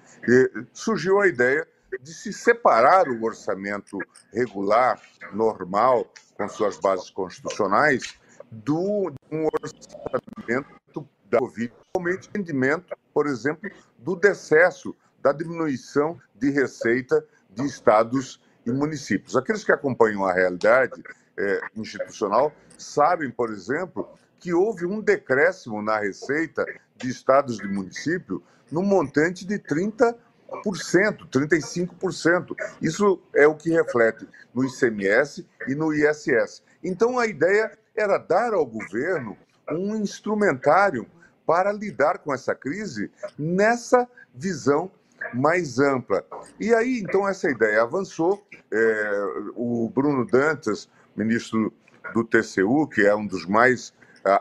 [0.72, 1.66] surgiu a ideia
[2.00, 3.98] de se separar o orçamento
[4.32, 5.00] regular,
[5.32, 8.14] normal, com suas bases constitucionais,
[8.50, 17.24] do um orçamento da Covid, realmente entendimento, por exemplo, do decesso da diminuição de receita
[17.50, 19.36] de estados e municípios.
[19.36, 21.02] Aqueles que acompanham a realidade
[21.38, 26.66] é, institucional sabem, por exemplo, que houve um decréscimo na receita
[26.96, 28.40] de estados e municípios
[28.70, 30.16] no montante de 30%,
[30.62, 32.54] 35%.
[32.80, 36.62] Isso é o que reflete no ICMS e no ISS.
[36.82, 39.36] Então, a ideia era dar ao governo
[39.70, 41.06] um instrumentário
[41.46, 44.90] para lidar com essa crise nessa visão
[45.34, 46.24] mais ampla.
[46.58, 48.44] E aí, então, essa ideia avançou.
[48.70, 49.24] É,
[49.54, 51.72] o Bruno Dantas, ministro
[52.14, 53.92] do TCU, que é um dos mais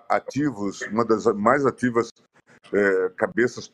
[0.09, 2.09] ativos, uma das mais ativas
[2.71, 3.69] é, cabeças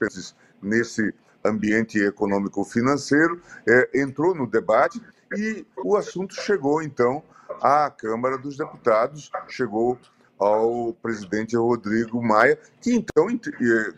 [0.62, 1.14] nesse
[1.44, 5.02] ambiente econômico-financeiro, é, entrou no debate
[5.36, 7.24] e o assunto chegou, então,
[7.62, 9.98] à Câmara dos Deputados, chegou
[10.40, 13.28] ao presidente Rodrigo Maia, que então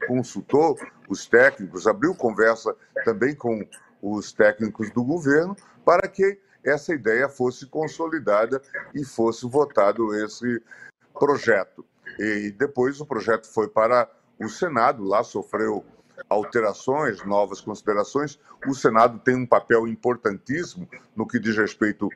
[0.07, 0.77] consultou
[1.09, 3.67] os técnicos, abriu conversa também com
[4.01, 8.61] os técnicos do governo para que essa ideia fosse consolidada
[8.93, 10.61] e fosse votado esse
[11.17, 11.85] projeto.
[12.17, 14.09] E depois o projeto foi para
[14.39, 15.85] o Senado, lá sofreu
[16.30, 18.39] alterações, novas considerações.
[18.67, 22.09] O Senado tem um papel importantíssimo no que diz respeito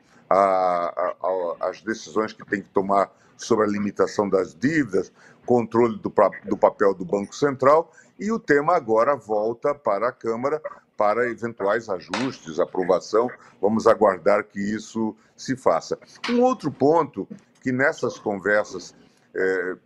[1.60, 5.12] às decisões que tem que tomar sobre a limitação das dívidas,
[5.44, 6.12] controle do,
[6.44, 10.62] do papel do Banco Central, e o tema agora volta para a Câmara
[10.96, 13.28] para eventuais ajustes, aprovação.
[13.60, 15.98] Vamos aguardar que isso se faça.
[16.30, 17.26] Um outro ponto
[17.60, 18.94] que nessas conversas
[19.34, 19.76] é,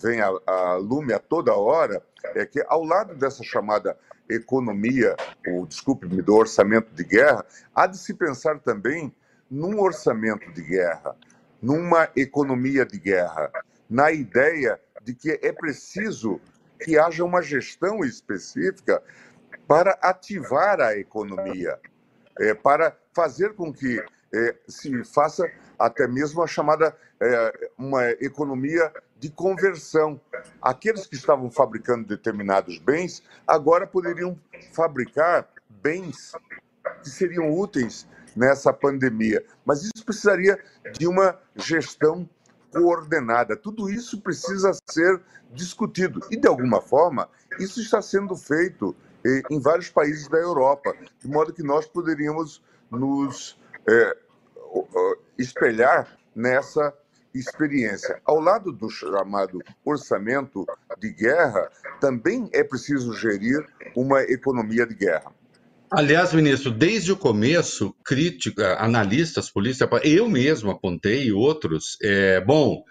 [0.00, 2.02] vem a, a lume a toda hora
[2.34, 3.96] é que, ao lado dessa chamada
[4.28, 5.16] economia,
[5.46, 9.14] ou desculpe-me, do orçamento de guerra, há de se pensar também
[9.50, 11.16] num orçamento de guerra
[11.62, 13.52] numa economia de guerra,
[13.88, 16.40] na ideia de que é preciso
[16.80, 19.00] que haja uma gestão específica
[19.68, 21.78] para ativar a economia,
[22.40, 24.04] é, para fazer com que
[24.34, 25.48] é, se faça
[25.82, 30.20] até mesmo a chamada é, uma economia de conversão.
[30.60, 34.38] Aqueles que estavam fabricando determinados bens agora poderiam
[34.72, 36.32] fabricar bens
[37.02, 38.06] que seriam úteis
[38.36, 39.44] nessa pandemia.
[39.64, 40.56] Mas isso precisaria
[40.96, 42.28] de uma gestão
[42.72, 43.56] coordenada.
[43.56, 45.20] Tudo isso precisa ser
[45.52, 46.20] discutido.
[46.30, 47.28] E, de alguma forma,
[47.58, 48.94] isso está sendo feito
[49.26, 54.16] eh, em vários países da Europa, de modo que nós poderíamos nos é,
[55.38, 56.92] espelhar nessa
[57.34, 58.20] experiência.
[58.24, 60.66] Ao lado do chamado orçamento
[60.98, 61.70] de guerra,
[62.00, 63.66] também é preciso gerir
[63.96, 65.32] uma economia de guerra.
[65.90, 72.82] Aliás, ministro, desde o começo, crítica, analistas, polícia, eu mesmo apontei e outros, é, bom,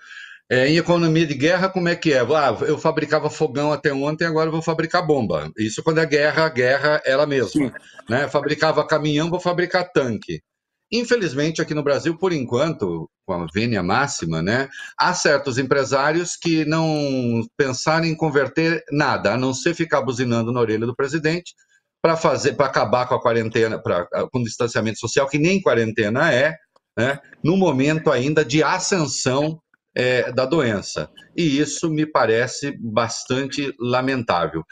[0.48, 2.20] é, em economia de guerra, como é que é?
[2.20, 5.50] Ah, eu fabricava fogão até ontem, agora eu vou fabricar bomba.
[5.58, 7.74] Isso quando é guerra, a guerra ela mesma.
[8.08, 8.28] Né?
[8.28, 10.44] Fabricava caminhão, vou fabricar tanque.
[10.92, 14.68] Infelizmente, aqui no Brasil, por enquanto, com a vênia máxima, né,
[15.00, 20.60] há certos empresários que não pensaram em converter nada, a não ser ficar buzinando na
[20.60, 21.54] orelha do presidente,
[22.02, 26.34] para fazer, para acabar com a quarentena, pra, com o distanciamento social, que nem quarentena
[26.34, 26.56] é,
[26.98, 29.62] né, no momento ainda de ascensão
[29.96, 31.10] é, da doença.
[31.36, 34.64] E isso me parece bastante lamentável.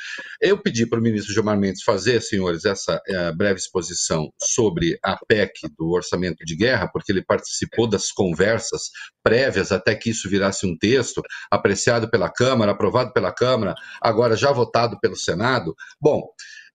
[0.42, 5.18] Eu pedi para o ministro Gilmar Mendes fazer, senhores, essa é, breve exposição sobre a
[5.26, 8.90] PEC do orçamento de guerra, porque ele participou das conversas
[9.24, 14.52] prévias até que isso virasse um texto, apreciado pela Câmara, aprovado pela Câmara, agora já
[14.52, 15.76] votado pelo Senado.
[16.00, 16.24] Bom,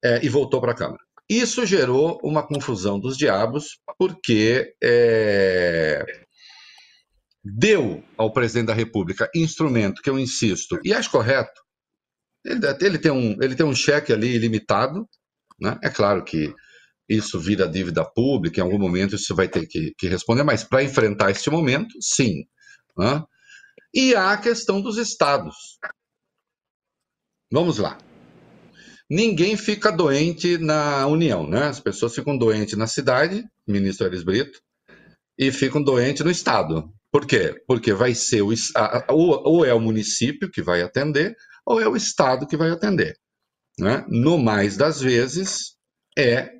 [0.05, 1.03] é, e voltou para a Câmara.
[1.29, 6.24] Isso gerou uma confusão dos diabos, porque é,
[7.45, 11.63] deu ao presidente da República instrumento que eu insisto, e acho correto,
[12.45, 15.09] ele, ele, tem, um, ele tem um cheque ali ilimitado,
[15.61, 15.79] né?
[15.83, 16.55] é claro que
[17.09, 20.83] isso vira dívida pública, em algum momento isso vai ter que, que responder, mas para
[20.83, 22.45] enfrentar este momento, sim.
[22.97, 23.23] Né?
[23.93, 25.55] E há a questão dos estados.
[27.53, 27.99] Vamos lá
[29.09, 31.65] ninguém fica doente na União, né?
[31.65, 34.61] As pessoas ficam doentes na cidade, ministro Elis Brito,
[35.39, 36.93] e ficam doentes no Estado.
[37.15, 37.55] Por quê?
[37.69, 41.95] Porque vai ser o, a, ou, é o município que vai atender, ou é o
[41.95, 43.17] Estado que vai atender.
[43.79, 44.05] Né?
[44.09, 45.77] No mais das vezes,
[46.19, 46.51] é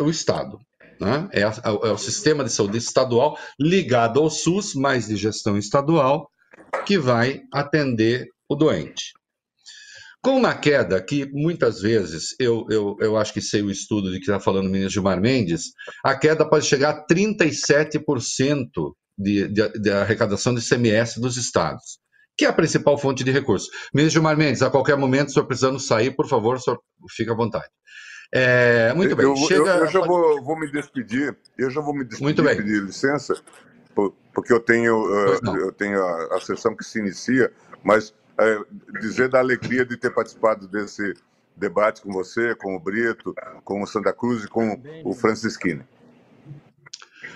[0.00, 0.56] o Estado.
[1.00, 1.28] Né?
[1.32, 6.30] É, a, é, o sistema de saúde estadual ligado ao SUS, mais de gestão estadual,
[6.86, 9.14] que vai atender o doente.
[10.22, 14.18] Com uma queda que muitas vezes, eu, eu, eu acho que sei o estudo de
[14.18, 15.72] que está falando o ministro Gilmar Mendes,
[16.04, 21.98] a queda pode chegar a 37% de, de, de arrecadação de CMS dos estados,
[22.36, 23.68] que é a principal fonte de recursos.
[23.92, 27.34] Ministro Gilmar Mendes, a qualquer momento, se senhor precisando sair, por favor, senhor, fique à
[27.34, 27.68] vontade.
[28.32, 29.26] É, muito bem.
[29.26, 29.70] Eu, chega...
[29.70, 31.36] eu, eu já vou, vou, me despedir.
[31.56, 32.56] Eu já vou me despedir, muito bem.
[32.56, 33.34] pedir licença,
[34.34, 37.50] porque eu tenho, uh, eu tenho a, a sessão que se inicia,
[37.82, 38.58] mas é,
[39.00, 41.14] dizer da alegria de ter participado desse
[41.56, 45.84] debate com você, com o Brito, com o Santa Cruz e com o Francisquini.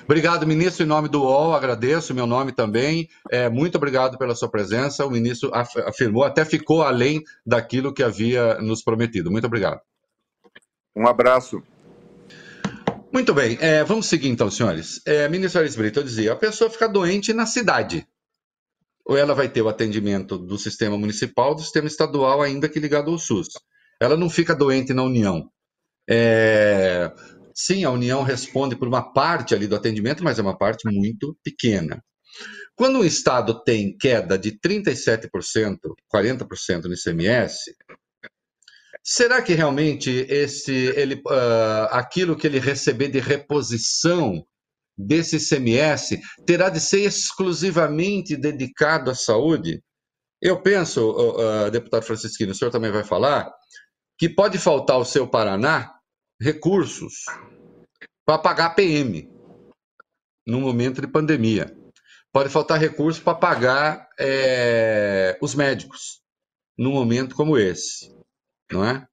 [0.05, 3.09] Obrigado, ministro, em nome do UOL, agradeço, meu nome também.
[3.31, 5.07] É, muito obrigado pela sua presença.
[5.07, 9.31] O ministro afirmou, até ficou além daquilo que havia nos prometido.
[9.31, 9.81] Muito obrigado.
[10.95, 11.63] Um abraço.
[13.13, 15.01] Muito bem, é, vamos seguir então, senhores.
[15.07, 18.07] É, ministro Aris Brito, eu dizia, a pessoa fica doente na cidade
[19.05, 23.11] ou ela vai ter o atendimento do sistema municipal, do sistema estadual, ainda que ligado
[23.11, 23.49] ao SUS.
[24.01, 25.49] Ela não fica doente na União.
[26.09, 27.13] É...
[27.55, 31.37] Sim, a União responde por uma parte ali do atendimento, mas é uma parte muito
[31.43, 32.03] pequena.
[32.75, 35.29] Quando um Estado tem queda de 37%,
[36.13, 37.75] 40% no ICMS,
[39.03, 44.45] será que realmente esse, ele, uh, aquilo que ele receber de reposição
[44.97, 49.83] desse ICMS terá de ser exclusivamente dedicado à saúde?
[50.41, 53.53] Eu penso, uh, deputado Francisquino, o senhor também vai falar,
[54.19, 55.93] que pode faltar ao seu Paraná
[56.43, 57.25] recursos
[58.27, 59.31] para pagar PM
[60.45, 61.73] no momento de pandemia.
[62.33, 66.21] Pode faltar recursos para pagar é, os médicos
[66.77, 68.13] num momento como esse,
[68.73, 69.07] não é?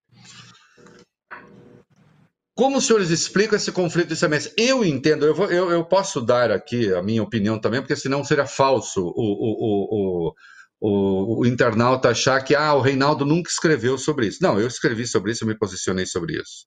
[2.56, 4.54] Como os senhores explicam esse conflito de semestre?
[4.58, 8.24] Eu entendo, eu, vou, eu, eu, posso dar aqui a minha opinião também, porque senão
[8.24, 10.34] seria falso o, o, o,
[10.82, 14.40] o, o internauta achar que ah, o Reinaldo nunca escreveu sobre isso.
[14.42, 16.66] Não, eu escrevi sobre isso, eu me posicionei sobre isso.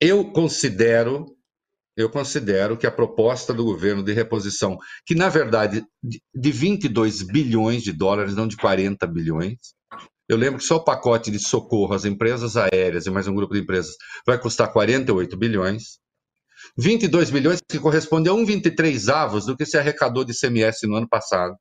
[0.00, 1.26] Eu considero,
[1.94, 7.82] eu considero que a proposta do governo de reposição, que na verdade de 22 bilhões
[7.82, 9.58] de dólares, não de 40 bilhões,
[10.26, 13.52] eu lembro que só o pacote de socorro às empresas aéreas e mais um grupo
[13.52, 13.94] de empresas
[14.26, 15.98] vai custar 48 bilhões.
[16.78, 21.08] 22 bilhões que corresponde a 1,23 avos do que se arrecadou de ICMS no ano
[21.08, 21.56] passado,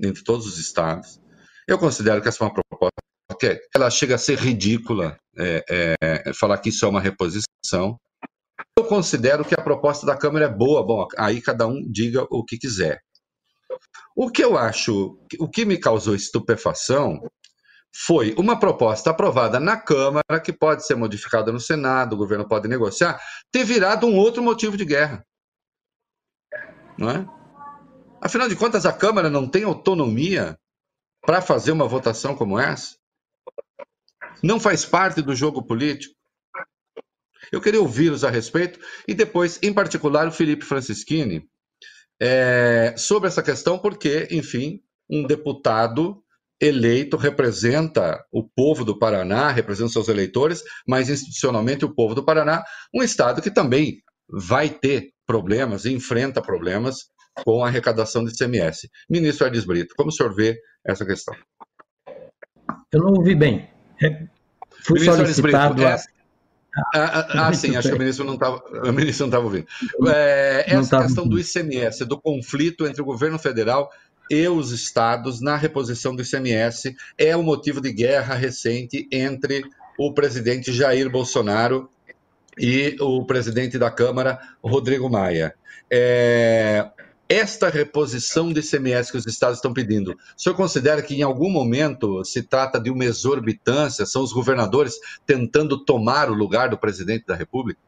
[0.00, 1.18] entre todos os estados.
[1.66, 5.64] Eu considero que essa é uma proposta que ela chega a ser ridícula, é,
[6.00, 7.98] é, falar que isso é uma reposição.
[8.76, 10.84] eu considero que a proposta da Câmara é boa.
[10.84, 13.00] Bom, aí cada um diga o que quiser.
[14.16, 17.20] O que eu acho, o que me causou estupefação
[17.94, 22.68] foi uma proposta aprovada na Câmara, que pode ser modificada no Senado, o governo pode
[22.68, 23.20] negociar,
[23.50, 25.24] ter virado um outro motivo de guerra.
[26.98, 27.26] Não é?
[28.20, 30.58] Afinal de contas, a Câmara não tem autonomia
[31.22, 32.96] para fazer uma votação como essa?
[34.42, 36.14] Não faz parte do jogo político?
[37.50, 41.48] Eu queria ouvi-los a respeito e depois, em particular, o Felipe Francischini,
[42.20, 46.22] é, sobre essa questão, porque, enfim, um deputado
[46.60, 52.62] eleito representa o povo do Paraná, representa seus eleitores, mas institucionalmente o povo do Paraná,
[52.92, 57.06] um estado que também vai ter problemas, enfrenta problemas
[57.44, 58.88] com a arrecadação de ICMS.
[59.08, 61.34] Ministro Edis Brito, como o senhor vê essa questão?
[62.92, 63.68] Eu não ouvi bem.
[64.02, 64.24] É,
[64.82, 65.96] fui Ministro solicitado é...
[66.94, 69.66] Ah, ah, sim, acho que o ministro não estava, não ouvindo.
[70.06, 73.90] É, essa questão do ICMS, do conflito entre o governo federal
[74.30, 79.64] e os estados na reposição do ICMS é o motivo de guerra recente entre
[79.98, 81.90] o presidente Jair Bolsonaro
[82.56, 85.54] e o presidente da Câmara, Rodrigo Maia.
[85.90, 86.86] É,
[87.28, 91.50] esta reposição do ICMS que os estados estão pedindo, o senhor considera que em algum
[91.50, 94.94] momento se trata de uma exorbitância, são os governadores
[95.26, 97.78] tentando tomar o lugar do presidente da República?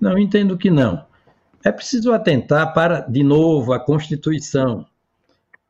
[0.00, 1.06] Não, entendo que não.
[1.64, 4.86] É preciso atentar para, de novo, a Constituição.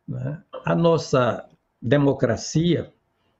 [0.07, 0.39] Né?
[0.65, 1.47] A nossa
[1.81, 2.93] democracia,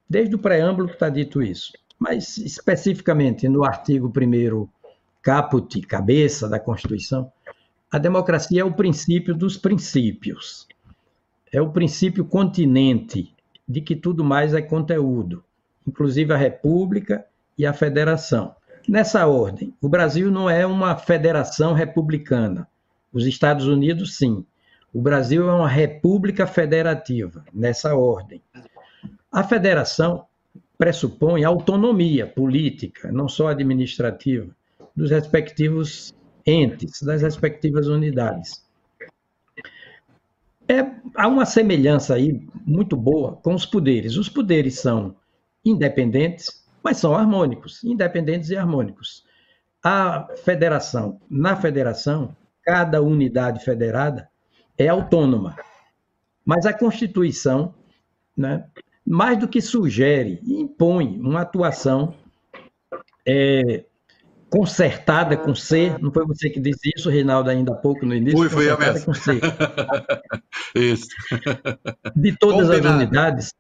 [0.09, 4.69] desde o preâmbulo que está dito isso, mas especificamente no artigo 1
[5.23, 7.31] caput, cabeça da Constituição,
[7.91, 10.67] a democracia é o princípio dos princípios.
[11.51, 13.35] É o princípio continente
[13.67, 15.43] de que tudo mais é conteúdo,
[15.87, 17.25] inclusive a república
[17.57, 18.55] e a federação.
[18.87, 22.69] Nessa ordem, o Brasil não é uma federação republicana.
[23.13, 24.45] Os Estados Unidos, sim.
[24.93, 28.43] O Brasil é uma república federativa, nessa ordem.
[29.33, 30.27] A federação
[30.77, 34.55] pressupõe autonomia política, não só administrativa,
[34.95, 36.15] dos respectivos
[36.49, 38.65] entes, das respectivas unidades.
[40.67, 40.81] É,
[41.15, 44.17] há uma semelhança aí muito boa com os poderes.
[44.17, 45.17] Os poderes são
[45.65, 49.25] independentes, mas são harmônicos, independentes e harmônicos.
[49.83, 54.29] A federação, na federação, cada unidade federada
[54.77, 55.57] é autônoma,
[56.45, 57.75] mas a Constituição,
[58.37, 58.65] né,
[59.05, 62.15] mais do que sugere, impõe uma atuação
[63.27, 63.85] é,
[64.51, 68.39] consertada com C, não foi você que disse isso, Reinaldo, ainda há pouco no início?
[68.39, 69.07] Fui, fui eu mesmo.
[69.07, 69.41] Com C.
[70.75, 71.09] isso.
[72.17, 72.89] De todas combinado.
[72.89, 73.55] as unidades,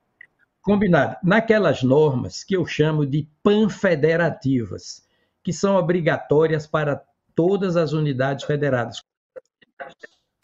[0.62, 1.16] combinado.
[1.22, 5.06] Naquelas normas que eu chamo de panfederativas,
[5.42, 7.02] que são obrigatórias para
[7.34, 9.02] todas as unidades federadas.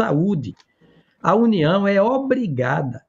[0.01, 0.55] Saúde.
[1.23, 3.03] A União é obrigada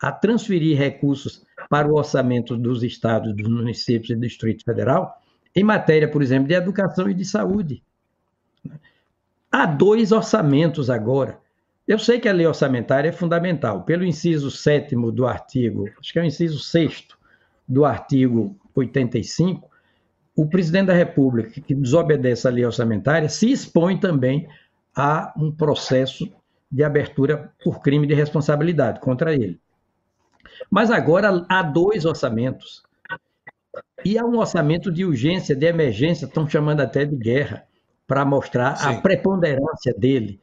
[0.00, 5.20] a transferir recursos para o orçamento dos estados, dos municípios e do Distrito Federal
[5.54, 7.82] em matéria, por exemplo, de educação e de saúde.
[9.50, 11.38] Há dois orçamentos agora.
[11.86, 13.82] Eu sei que a lei orçamentária é fundamental.
[13.82, 17.08] Pelo inciso 7 do artigo, acho que é o inciso 6
[17.66, 19.68] do artigo 85,
[20.36, 24.48] o presidente da República, que desobedece à lei orçamentária, se expõe também
[24.94, 26.32] a um processo
[26.70, 29.60] de abertura por crime de responsabilidade contra ele.
[30.70, 32.82] Mas agora há dois orçamentos.
[34.04, 37.64] E há um orçamento de urgência, de emergência, estão chamando até de guerra,
[38.06, 38.88] para mostrar Sim.
[38.88, 40.40] a preponderância dele.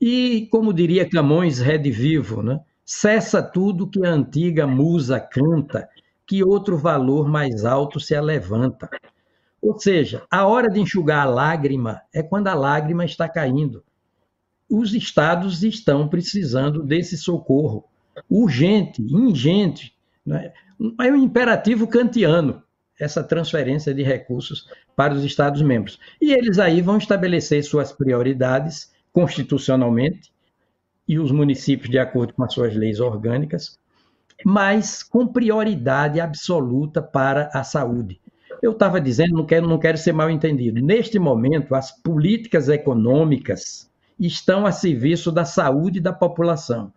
[0.00, 2.60] E, como diria Camões Redivivo, né?
[2.84, 5.88] cessa tudo que a antiga musa canta,
[6.26, 8.88] que outro valor mais alto se alevanta.
[9.60, 13.82] Ou seja, a hora de enxugar a lágrima é quando a lágrima está caindo.
[14.68, 17.84] Os estados estão precisando desse socorro
[18.28, 19.94] urgente, ingente.
[20.24, 20.52] Né?
[21.00, 22.62] É um imperativo kantiano
[22.98, 25.98] essa transferência de recursos para os Estados-membros.
[26.20, 30.32] E eles aí vão estabelecer suas prioridades constitucionalmente
[31.06, 33.78] e os municípios de acordo com as suas leis orgânicas,
[34.44, 38.20] mas com prioridade absoluta para a saúde.
[38.62, 43.90] Eu estava dizendo, não quero, não quero ser mal entendido, neste momento as políticas econômicas
[44.18, 46.92] estão a serviço da saúde da população,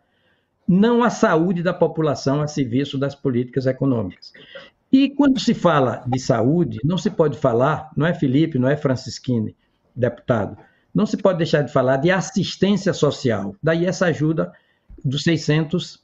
[0.68, 4.34] não a saúde da população a serviço das políticas econômicas.
[4.92, 8.76] E quando se fala de saúde, não se pode falar, não é Felipe, não é
[8.76, 9.56] Francisquini,
[9.96, 10.58] deputado,
[10.94, 13.56] não se pode deixar de falar de assistência social.
[13.62, 14.52] Daí essa ajuda
[15.04, 16.04] dos 600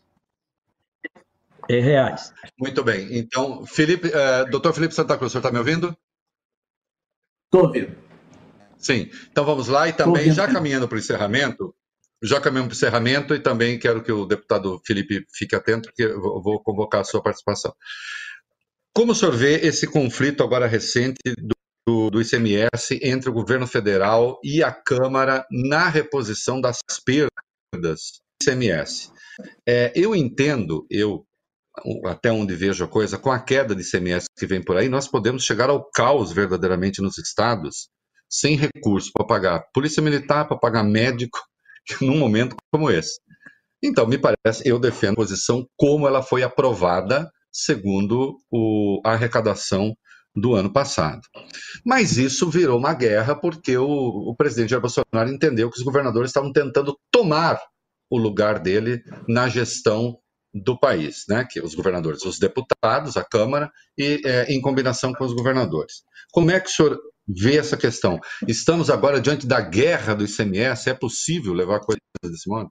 [1.70, 2.34] é, reais.
[2.60, 3.18] Muito bem.
[3.18, 5.98] Então, Felipe, uh, doutor Felipe Santa Cruz, o senhor está me ouvindo?
[7.46, 7.96] Estou ouvindo.
[8.78, 11.74] Sim, então vamos lá e também, já caminhando para o encerramento,
[12.24, 16.04] já caminhando para o encerramento e também quero que o deputado Felipe fique atento, porque
[16.04, 17.74] eu vou convocar a sua participação.
[18.94, 21.56] Como o senhor vê esse conflito agora recente do,
[21.86, 27.42] do, do ICMS entre o governo federal e a Câmara na reposição das perdas
[27.74, 29.12] do ICMS?
[29.68, 31.26] É, eu entendo, eu
[32.06, 35.08] até onde vejo a coisa, com a queda de ICMS que vem por aí, nós
[35.08, 37.90] podemos chegar ao caos verdadeiramente nos estados,
[38.30, 41.40] sem recurso para pagar polícia militar, para pagar médico,
[42.02, 43.20] num momento como esse.
[43.84, 49.94] Então, me parece, eu defendo a posição como ela foi aprovada segundo o, a arrecadação
[50.36, 51.22] do ano passado.
[51.86, 56.30] Mas isso virou uma guerra porque o, o presidente Jair Bolsonaro entendeu que os governadores
[56.30, 57.60] estavam tentando tomar
[58.10, 60.18] o lugar dele na gestão
[60.54, 61.46] do país, né?
[61.50, 66.04] Que os governadores, os deputados, a Câmara e é, em combinação com os governadores.
[66.32, 68.20] Como é que o senhor vê essa questão.
[68.48, 72.70] Estamos agora diante da guerra do ICMS, é possível levar coisas desse modo?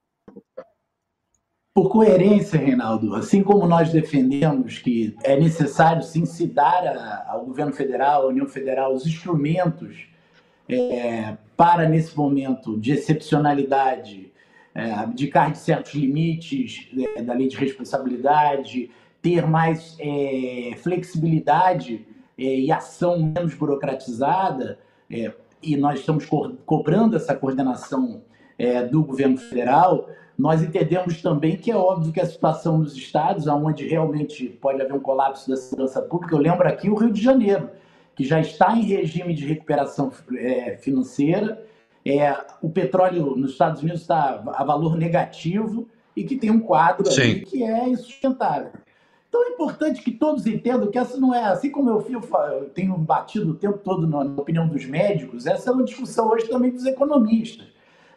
[1.74, 7.72] Por coerência, Reinaldo, assim como nós defendemos que é necessário sim se dar ao governo
[7.72, 10.06] federal, à União Federal, os instrumentos
[10.68, 14.30] é, para, nesse momento de excepcionalidade,
[14.74, 18.90] é, abdicar de certos limites é, da lei de responsabilidade,
[19.22, 22.06] ter mais é, flexibilidade
[22.38, 24.78] é, e ação menos burocratizada,
[25.10, 28.22] é, e nós estamos co cobrando essa coordenação
[28.58, 33.46] é, do governo federal, nós entendemos também que é óbvio que a situação nos estados,
[33.46, 37.22] onde realmente pode haver um colapso da segurança pública, eu lembro aqui o Rio de
[37.22, 37.70] Janeiro,
[38.14, 41.64] que já está em regime de recuperação é, financeira,
[42.04, 47.04] é, o petróleo nos Estados Unidos está a valor negativo e que tem um quadro
[47.44, 48.72] que é insustentável.
[49.32, 52.06] Então é importante que todos entendam que essa não é, assim como eu,
[52.52, 56.28] eu tenho batido o tempo todo na, na opinião dos médicos, essa é uma discussão
[56.28, 57.66] hoje também dos economistas.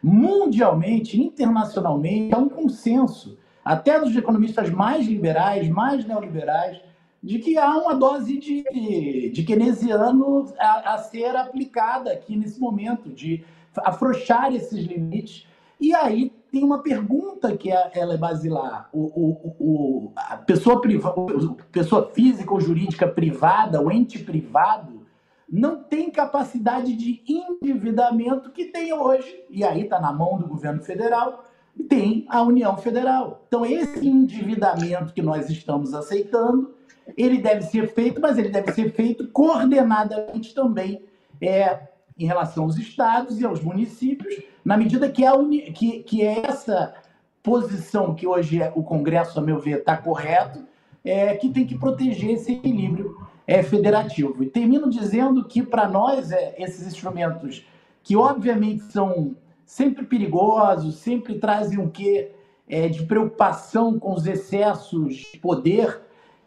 [0.02, 6.82] Mundialmente, internacionalmente, há um consenso, até dos economistas mais liberais, mais neoliberais,
[7.22, 13.08] de que há uma dose de, de keynesiano a, a ser aplicada aqui nesse momento,
[13.08, 13.42] de
[13.74, 15.46] afrouxar esses limites.
[15.80, 18.88] E aí tem uma pergunta que é, ela é basilar.
[18.90, 21.14] O, o, o, a pessoa, priva,
[21.70, 25.04] pessoa física ou jurídica privada, o ente privado,
[25.46, 29.44] não tem capacidade de endividamento que tem hoje.
[29.50, 31.44] E aí está na mão do governo federal,
[31.90, 33.44] tem a União Federal.
[33.46, 36.74] Então, esse endividamento que nós estamos aceitando,
[37.18, 41.04] ele deve ser feito, mas ele deve ser feito coordenadamente também
[41.38, 41.80] é,
[42.18, 45.70] em relação aos estados e aos municípios, na medida que, a uni...
[45.70, 46.92] que, que essa
[47.40, 50.66] posição que hoje é, o Congresso, a meu ver, está correto,
[51.04, 54.42] é que tem que proteger esse equilíbrio é, federativo.
[54.42, 57.64] E termino dizendo que, para nós, é, esses instrumentos,
[58.02, 62.32] que obviamente são sempre perigosos, sempre trazem um quê
[62.68, 66.00] é, de preocupação com os excessos de poder,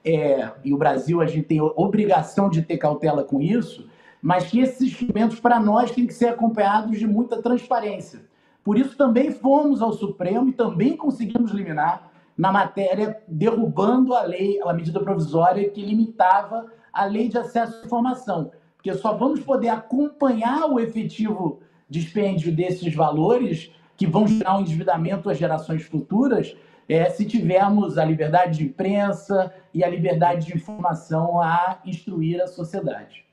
[0.04, 3.89] é, e o Brasil, a gente tem obrigação de ter cautela com isso,
[4.22, 8.28] mas que esses instrumentos, para nós, têm que ser acompanhados de muita transparência.
[8.64, 14.62] Por isso, também fomos ao Supremo e também conseguimos liminar na matéria, derrubando a lei,
[14.64, 18.52] a medida provisória que limitava a lei de acesso à informação.
[18.76, 25.30] Porque só vamos poder acompanhar o efetivo dispêndio desses valores, que vão gerar um endividamento
[25.30, 26.56] às gerações futuras,
[26.88, 32.48] é, se tivermos a liberdade de imprensa e a liberdade de informação a instruir a
[32.48, 33.29] sociedade.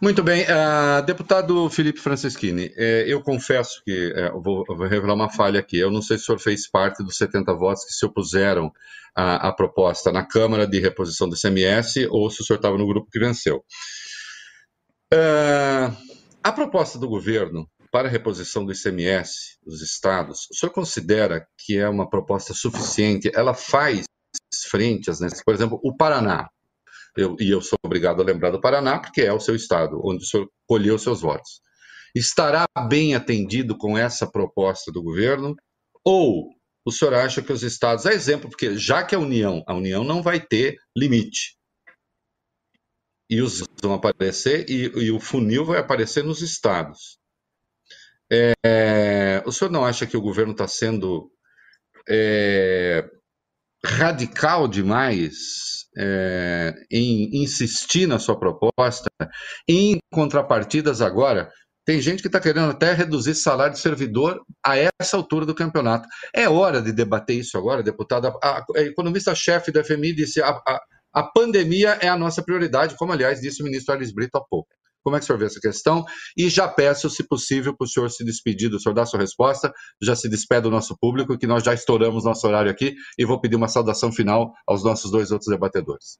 [0.00, 0.44] Muito bem.
[0.44, 5.76] Uh, deputado Felipe Franceschini, eh, eu confesso que eh, vou, vou, revelar uma falha aqui.
[5.76, 8.72] Eu não sei se o senhor fez parte dos 70 votos que se opuseram
[9.14, 12.86] à, à proposta na Câmara de reposição do CMS ou se o senhor estava no
[12.86, 13.64] grupo que venceu.
[15.12, 15.96] Uh,
[16.44, 21.76] a proposta do governo para a reposição do ICMS dos estados, o senhor considera que
[21.76, 23.30] é uma proposta suficiente?
[23.34, 24.04] Ela faz
[24.70, 25.18] frente às?
[25.42, 26.48] Por exemplo, o Paraná
[27.18, 30.22] eu, e eu sou obrigado a lembrar do Paraná, porque é o seu estado, onde
[30.22, 31.60] o senhor colheu seus votos.
[32.14, 35.56] Estará bem atendido com essa proposta do governo?
[36.04, 36.48] Ou
[36.86, 40.04] o senhor acha que os estados, a exemplo, porque já que a União, a União
[40.04, 41.58] não vai ter limite,
[43.28, 47.18] e os vão aparecer, e, e o funil vai aparecer nos estados.
[48.30, 51.30] É, o senhor não acha que o governo está sendo
[52.08, 53.06] é,
[53.88, 59.10] radical demais é, em insistir na sua proposta,
[59.68, 61.50] em contrapartidas agora,
[61.84, 66.06] tem gente que está querendo até reduzir salário de servidor a essa altura do campeonato.
[66.34, 68.30] É hora de debater isso agora, deputada.
[68.42, 70.80] A, economista-chefe do FMI disse a, a,
[71.14, 74.68] a pandemia é a nossa prioridade, como aliás disse o ministro Alice Brito há pouco.
[75.02, 76.04] Como é que o senhor vê essa questão?
[76.36, 79.72] E já peço, se possível, para o senhor se despedir, o senhor dar sua resposta,
[80.02, 83.40] já se despede do nosso público, que nós já estouramos nosso horário aqui, e vou
[83.40, 86.18] pedir uma saudação final aos nossos dois outros debatedores.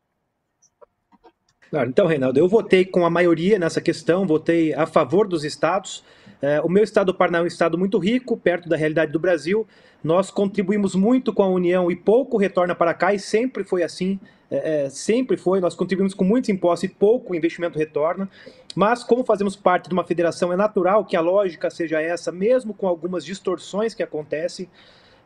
[1.71, 6.03] Claro, então, Reinaldo, eu votei com a maioria nessa questão, votei a favor dos estados.
[6.41, 9.19] É, o meu estado do Paraná é um estado muito rico, perto da realidade do
[9.19, 9.67] Brasil.
[10.03, 14.19] Nós contribuímos muito com a União e pouco retorna para cá, e sempre foi assim.
[14.51, 18.31] É, é, sempre foi, nós contribuímos com muitos impostos e pouco investimento retorna,
[18.75, 22.73] mas como fazemos parte de uma federação, é natural que a lógica seja essa, mesmo
[22.73, 24.67] com algumas distorções que acontecem.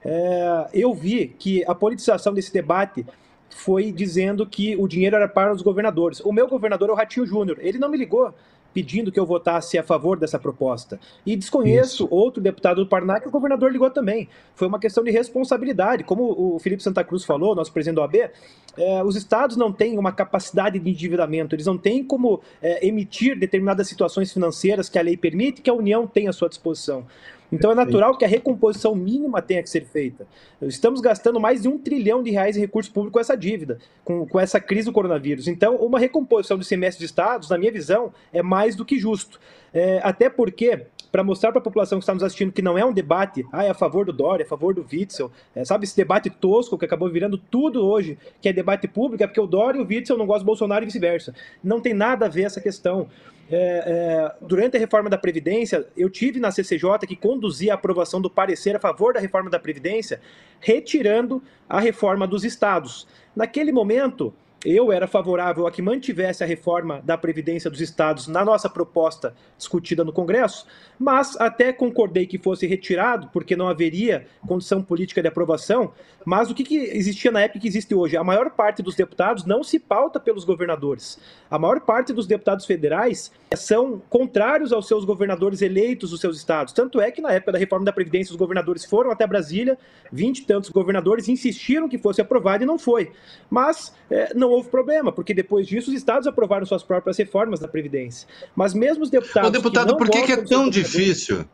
[0.05, 3.07] É, eu vi que a politização desse debate
[3.55, 6.21] foi dizendo que o dinheiro era para os governadores.
[6.21, 7.59] O meu governador é o Ratinho Júnior.
[7.61, 8.35] Ele não me ligou
[8.73, 10.99] pedindo que eu votasse a favor dessa proposta.
[11.25, 12.09] E desconheço Isso.
[12.11, 14.29] outro deputado do Paraná que o governador ligou também.
[14.55, 16.05] Foi uma questão de responsabilidade.
[16.05, 18.31] Como o Felipe Santa Cruz falou, nosso presidente do AB,
[18.77, 23.39] é, os estados não têm uma capacidade de endividamento, eles não têm como é, emitir
[23.39, 27.07] determinadas situações financeiras que a lei permite que a União tenha à sua disposição.
[27.53, 30.27] Então é natural que a recomposição mínima tenha que ser feita.
[30.63, 34.27] Estamos gastando mais de um trilhão de reais em recursos públicos com essa dívida, com,
[34.27, 35.47] com essa crise do coronavírus.
[35.47, 39.39] Então, uma recomposição do semestre de estados, na minha visão, é mais do que justo.
[39.75, 42.85] É, até porque para mostrar para a população que está nos assistindo que não é
[42.85, 45.85] um debate, ah, é a favor do Dória, é a favor do Witzel, é, sabe,
[45.85, 49.47] esse debate tosco que acabou virando tudo hoje, que é debate público, é porque o
[49.47, 51.35] Dória e o Witzel não gostam do Bolsonaro e vice-versa.
[51.63, 53.09] Não tem nada a ver essa questão.
[53.51, 58.19] É, é, durante a reforma da Previdência, eu tive na CCJ que conduzia a aprovação
[58.19, 60.19] do parecer a favor da reforma da Previdência,
[60.61, 63.07] retirando a reforma dos estados.
[63.37, 64.33] Naquele momento,
[64.65, 69.35] eu era favorável a que mantivesse a reforma da Previdência dos Estados na nossa proposta
[69.59, 70.67] discutida no Congresso,
[70.99, 75.93] mas até concordei que fosse retirado, porque não haveria condição política de aprovação.
[76.25, 78.17] Mas o que, que existia na época que existe hoje?
[78.17, 81.19] A maior parte dos deputados não se pauta pelos governadores.
[81.51, 86.73] A maior parte dos deputados federais são contrários aos seus governadores eleitos dos seus estados.
[86.73, 89.77] Tanto é que na época da reforma da Previdência, os governadores foram até Brasília,
[90.13, 93.11] vinte e tantos governadores insistiram que fosse aprovado e não foi.
[93.51, 97.69] Mas é, não houve problema, porque depois disso os estados aprovaram suas próprias reformas da
[97.69, 98.29] Previdência.
[98.55, 99.49] Mas mesmo os deputados.
[99.49, 101.45] Ô, deputado, por que, que é tão difícil?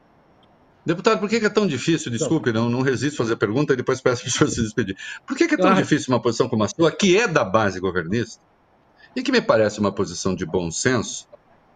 [0.84, 2.10] Deputado, por que é tão difícil?
[2.10, 4.62] Desculpe, não, não resisto a fazer a pergunta e depois peço para o senhor se
[4.62, 4.96] despedir.
[5.26, 5.74] Por que é tão ah.
[5.74, 8.40] difícil uma posição como a sua, que é da base governista,
[9.14, 11.28] e que me parece uma posição de bom senso,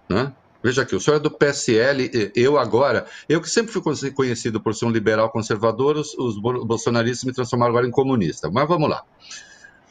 [0.08, 0.32] né?
[0.62, 3.82] Veja aqui, o senhor é do PSL, eu agora, eu que sempre fui
[4.12, 8.48] conhecido por ser um liberal conservador, os, os bolsonaristas me transformaram agora em comunista.
[8.48, 9.02] Mas vamos lá.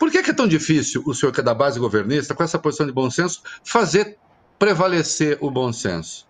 [0.01, 2.87] Por que é tão difícil o senhor que é da base governista, com essa posição
[2.87, 4.17] de bom senso, fazer
[4.57, 6.27] prevalecer o bom senso?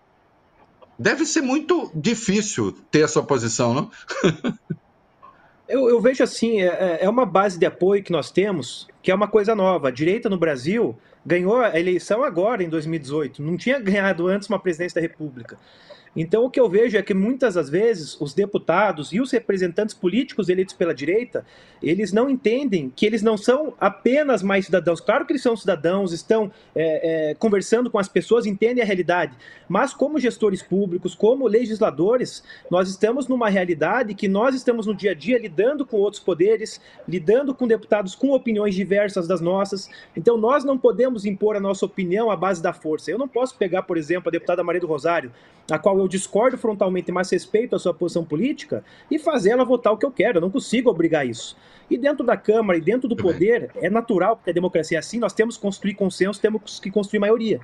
[0.98, 3.90] Deve ser muito difícil ter essa posição, não?
[5.66, 9.10] eu, eu, vejo assim, é, é, é uma base de apoio que nós temos, que
[9.10, 9.88] é uma coisa nova.
[9.88, 10.94] A direita no Brasil
[11.24, 13.42] ganhou a eleição agora, em 2018.
[13.42, 15.56] Não tinha ganhado antes uma presidência da República.
[16.14, 19.94] Então, o que eu vejo é que muitas das vezes os deputados e os representantes
[19.94, 21.44] políticos eleitos pela direita,
[21.82, 25.00] eles não entendem que eles não são apenas mais cidadãos.
[25.00, 29.34] Claro que eles são cidadãos, estão é, é, conversando com as pessoas, entendem a realidade.
[29.66, 35.12] Mas, como gestores públicos, como legisladores, nós estamos numa realidade que nós estamos no dia
[35.12, 36.78] a dia lidando com outros poderes,
[37.08, 39.88] lidando com deputados com opiniões diversas das nossas.
[40.14, 43.10] Então, nós não podemos impor a nossa opinião à base da força.
[43.10, 45.32] Eu não posso pegar, por exemplo, a deputada Maria do Rosário,
[45.72, 49.92] a qual eu discordo frontalmente, mas respeito a sua posição política, e fazer ela votar
[49.92, 50.36] o que eu quero.
[50.36, 51.56] Eu não consigo obrigar isso.
[51.90, 55.18] E dentro da Câmara e dentro do poder, é natural, porque a democracia é assim,
[55.18, 57.58] nós temos que construir consenso, temos que construir maioria.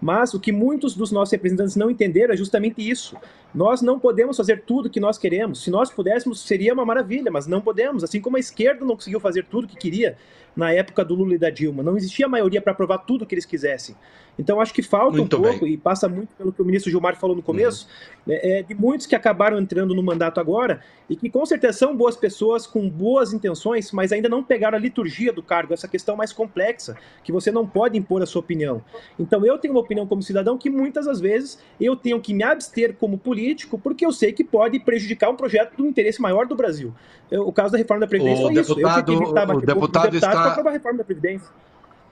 [0.00, 3.16] Mas o que muitos dos nossos representantes não entenderam é justamente isso.
[3.54, 5.62] Nós não podemos fazer tudo que nós queremos.
[5.62, 8.02] Se nós pudéssemos, seria uma maravilha, mas não podemos.
[8.02, 10.16] Assim como a esquerda não conseguiu fazer tudo que queria
[10.54, 11.82] na época do Lula e da Dilma.
[11.82, 13.96] Não existia maioria para aprovar tudo que eles quisessem.
[14.38, 15.74] Então acho que falta muito um pouco, bem.
[15.74, 17.86] e passa muito pelo que o ministro Gilmar falou no começo,
[18.26, 18.32] uhum.
[18.32, 22.16] é, de muitos que acabaram entrando no mandato agora e que com certeza são boas
[22.16, 26.32] pessoas com boas intenções, mas ainda não pegaram a liturgia do cargo, essa questão mais
[26.32, 28.82] complexa, que você não pode impor a sua opinião.
[29.18, 32.42] Então eu tenho uma opinião como cidadão que muitas das vezes eu tenho que me
[32.42, 36.56] abster como político, porque eu sei que pode prejudicar um projeto do interesse maior do
[36.56, 36.94] Brasil.
[37.30, 39.22] Eu, o caso da reforma da Previdência o foi deputado, isso.
[39.22, 40.41] Eu o deputado está...
[40.50, 41.48] para a reforma da Previdência.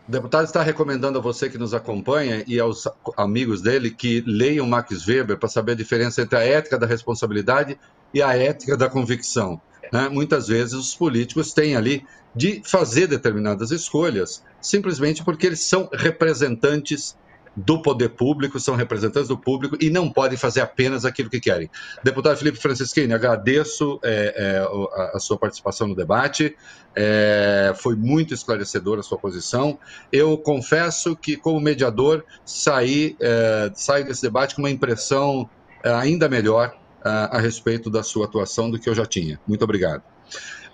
[0.08, 4.66] O deputado está recomendando a você que nos acompanha e aos amigos dele que leiam
[4.66, 7.78] Max Weber para saber a diferença entre a ética da responsabilidade
[8.12, 9.60] e a ética da convicção.
[9.92, 10.08] Né?
[10.08, 12.04] Muitas vezes os políticos têm ali
[12.34, 17.16] de fazer determinadas escolhas simplesmente porque eles são representantes
[17.56, 21.68] do poder público, são representantes do público e não podem fazer apenas aquilo que querem.
[22.02, 26.56] Deputado Felipe Francisquini, agradeço é, é, a, sua participação no debate,
[26.94, 29.78] é, foi muito esclarecedora a sua posição.
[30.12, 35.48] Eu confesso que, como mediador, saí, é, saí desse debate com uma impressão
[35.82, 39.40] é, ainda melhor a, a respeito da sua atuação do que eu já tinha.
[39.46, 40.02] Muito obrigado.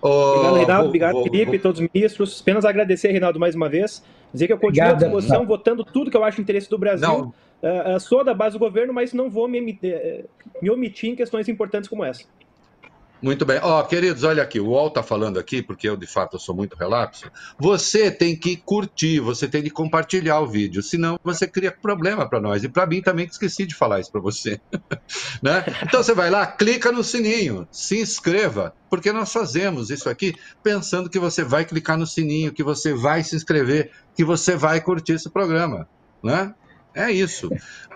[0.01, 0.81] Obrigado, Reinaldo.
[0.81, 1.59] Vou, obrigado, vou, Felipe, vou...
[1.59, 2.41] todos os ministros.
[2.41, 4.03] Apenas agradecer, Reinaldo, mais uma vez.
[4.33, 5.03] Dizer que eu continuo Obrigado.
[5.03, 5.47] à disposição, não.
[5.47, 7.33] votando tudo que eu acho interesse do Brasil.
[7.61, 10.29] Uh, uh, sou da base do governo, mas não vou me, uh,
[10.61, 12.23] me omitir em questões importantes como essa.
[13.21, 13.59] Muito bem.
[13.63, 16.55] Ó, oh, queridos, olha aqui, o UOL está falando aqui, porque eu, de fato, sou
[16.55, 17.31] muito relapso.
[17.57, 22.39] Você tem que curtir, você tem que compartilhar o vídeo, senão você cria problema para
[22.39, 22.63] nós.
[22.63, 24.61] E para mim também, que esqueci de falar isso para você.
[25.41, 25.65] né?
[25.83, 31.09] Então você vai lá, clica no sininho, se inscreva, porque nós fazemos isso aqui pensando
[31.09, 35.13] que você vai clicar no sininho, que você vai se inscrever, que você vai curtir
[35.13, 35.87] esse programa.
[36.23, 36.53] Né?
[36.97, 37.47] É isso.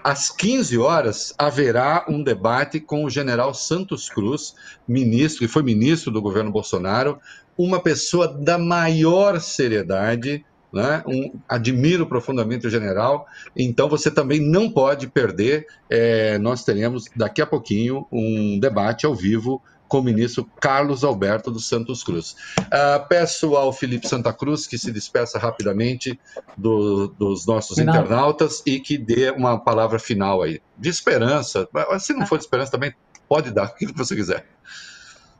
[0.03, 4.53] Às 15 horas haverá um debate com o general Santos Cruz,
[4.87, 7.19] ministro, que foi ministro do governo Bolsonaro,
[7.57, 11.03] uma pessoa da maior seriedade, né?
[11.07, 13.25] Um, admiro profundamente o general,
[13.57, 15.65] então você também não pode perder.
[15.89, 19.61] É, nós teremos daqui a pouquinho um debate ao vivo
[19.91, 22.31] com o ministro Carlos Alberto dos Santos Cruz.
[22.59, 26.17] Uh, peço ao Felipe Santa Cruz que se despeça rapidamente
[26.57, 27.93] do, dos nossos final.
[27.93, 31.67] internautas e que dê uma palavra final aí, de esperança.
[31.99, 32.93] Se não for de esperança, também
[33.27, 34.45] pode dar o que você quiser.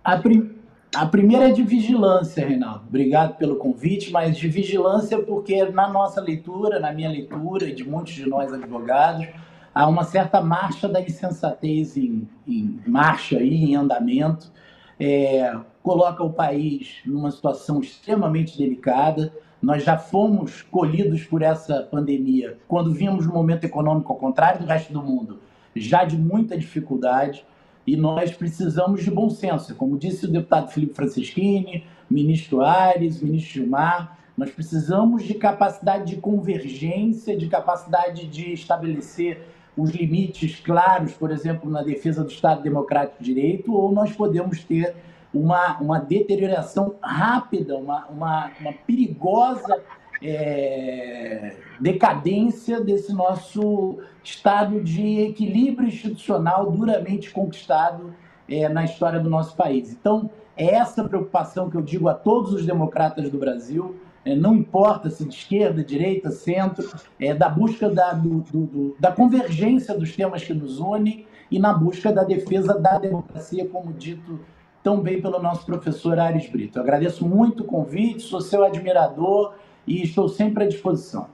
[0.03, 0.53] A, prim
[0.94, 2.84] a primeira é de vigilância, Reinaldo.
[2.90, 7.86] Obrigado pelo convite, mas de vigilância porque na nossa leitura, na minha leitura e de
[7.86, 9.28] muitos de nós advogados,
[9.73, 14.52] há uma certa marcha da insensatez em, em marcha aí, em andamento,
[14.99, 19.34] é, coloca o país numa situação extremamente delicada.
[19.61, 24.65] Nós já fomos colhidos por essa pandemia quando vimos um momento econômico ao contrário do
[24.65, 25.39] resto do mundo,
[25.76, 27.45] já de muita dificuldade,
[27.85, 29.76] e nós precisamos de bom senso.
[29.76, 36.22] Como disse o deputado Felipe Francischini, ministro Ares, ministro Gilmar, nós precisamos de capacidade de
[36.22, 43.23] convergência, de capacidade de estabelecer os limites claros, por exemplo, na defesa do Estado Democrático
[43.23, 44.95] de Direito, ou nós podemos ter
[45.34, 49.81] uma, uma deterioração rápida, uma, uma, uma perigosa
[50.22, 58.14] é, decadência desse nosso estado de equilíbrio institucional duramente conquistado
[58.48, 59.91] é, na história do nosso país.
[59.91, 64.56] Então, é essa preocupação que eu digo a todos os democratas do Brasil é, não
[64.56, 66.89] importa se de esquerda, direita, centro,
[67.19, 71.73] é, da busca da, do, do, da convergência dos temas que nos unem e na
[71.73, 74.39] busca da defesa da democracia, como dito
[74.84, 76.80] tão bem pelo nosso professor Ares Brito.
[76.80, 81.27] Eu agradeço muito o convite, sou seu admirador e estou sempre à disposição.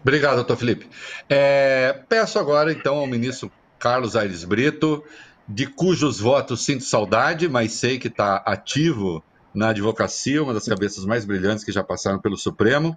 [0.00, 0.88] Obrigado, doutor Felipe.
[1.28, 5.02] É, peço agora, então, ao ministro Carlos Aires Brito,
[5.48, 9.22] de cujos votos sinto saudade, mas sei que está ativo
[9.58, 12.96] na advocacia, uma das cabeças mais brilhantes que já passaram pelo Supremo,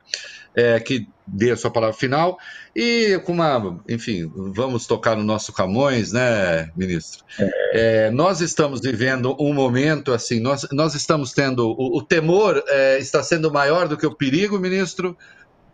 [0.55, 2.37] é, que dê a sua palavra final.
[2.75, 7.25] E com uma, enfim, vamos tocar no nosso Camões, né, ministro?
[7.73, 11.67] É, nós estamos vivendo um momento assim, nós, nós estamos tendo.
[11.67, 15.17] O, o temor é, está sendo maior do que o perigo, ministro.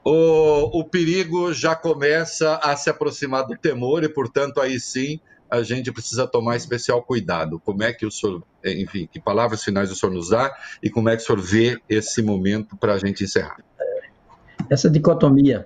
[0.04, 5.64] O, o perigo já começa a se aproximar do temor e, portanto, aí sim a
[5.64, 7.60] gente precisa tomar especial cuidado.
[7.60, 11.10] Como é que o senhor, enfim, que palavras finais o senhor nos dá e como
[11.10, 13.58] é que o senhor vê esse momento para a gente encerrar?
[14.70, 15.66] Essa dicotomia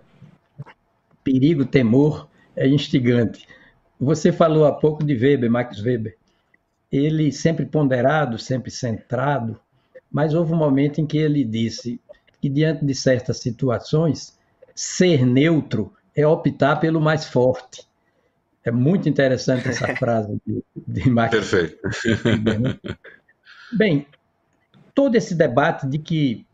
[1.23, 3.47] perigo, temor é instigante.
[3.99, 6.17] Você falou há pouco de Weber, Max Weber.
[6.91, 9.59] Ele sempre ponderado, sempre centrado,
[10.11, 11.99] mas houve um momento em que ele disse
[12.41, 14.37] que diante de certas situações,
[14.75, 17.87] ser neutro é optar pelo mais forte.
[18.63, 21.31] É muito interessante essa frase de, de Max.
[21.31, 21.77] Perfeito.
[23.73, 24.05] Bem,
[24.93, 26.45] todo esse debate de que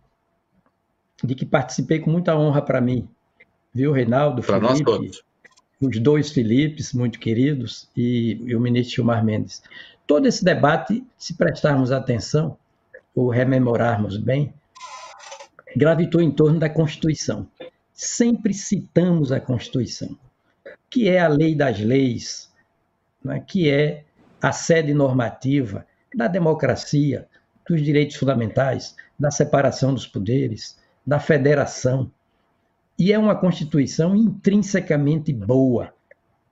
[1.24, 3.10] de que participei com muita honra para mim,
[3.74, 5.24] viu, Reinaldo, para nós todos.
[5.82, 9.64] os dois Filipes, muito queridos, e, e o ministro Gilmar Mendes.
[10.06, 12.56] Todo esse debate, se prestarmos atenção,
[13.16, 14.54] ou rememorarmos bem,
[15.76, 17.48] gravitou em torno da Constituição.
[17.92, 20.16] Sempre citamos a Constituição
[20.90, 22.52] que é a lei das leis,
[23.24, 24.04] né, que é
[24.42, 25.86] a sede normativa
[26.16, 27.28] da democracia,
[27.68, 32.12] dos direitos fundamentais, da separação dos poderes, da federação.
[32.98, 35.94] E é uma Constituição intrinsecamente boa,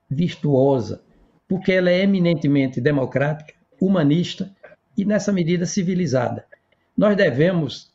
[0.08, 1.02] virtuosa,
[1.48, 4.54] porque ela é eminentemente democrática, humanista
[4.96, 6.44] e, nessa medida, civilizada.
[6.96, 7.92] Nós devemos,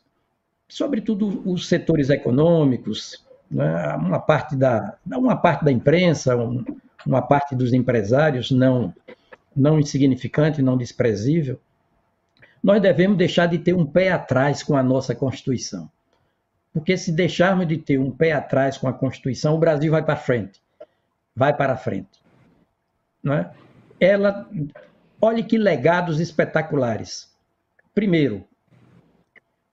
[0.68, 6.64] sobretudo os setores econômicos, né, uma, parte da, uma parte da imprensa, um,
[7.06, 8.94] uma parte dos empresários, não,
[9.54, 11.60] não insignificante, não desprezível,
[12.62, 15.90] nós devemos deixar de ter um pé atrás com a nossa Constituição.
[16.72, 20.16] Porque se deixarmos de ter um pé atrás com a Constituição, o Brasil vai para
[20.16, 20.62] frente.
[21.36, 22.22] Vai para frente.
[23.22, 23.50] Não é?
[24.00, 24.48] Ela,
[25.20, 27.30] olhe que legados espetaculares.
[27.94, 28.44] Primeiro,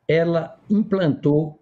[0.08, 1.58] ela implantou,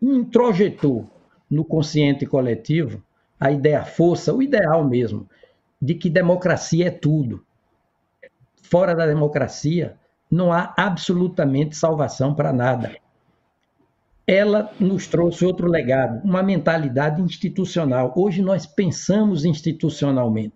[0.00, 1.10] introjetou
[1.50, 3.02] no consciente coletivo
[3.40, 5.26] a ideia força, o ideal mesmo,
[5.80, 7.42] de que democracia é tudo.
[8.62, 9.96] Fora da democracia,
[10.30, 12.94] não há absolutamente salvação para nada.
[14.26, 18.12] Ela nos trouxe outro legado, uma mentalidade institucional.
[18.14, 20.54] Hoje nós pensamos institucionalmente.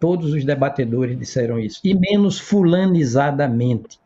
[0.00, 1.80] Todos os debatedores disseram isso.
[1.84, 4.00] E menos fulanizadamente.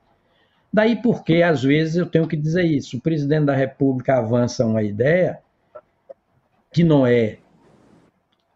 [0.73, 2.97] Daí porque, às vezes, eu tenho que dizer isso.
[2.97, 5.39] O presidente da República avança uma ideia
[6.73, 7.39] que não é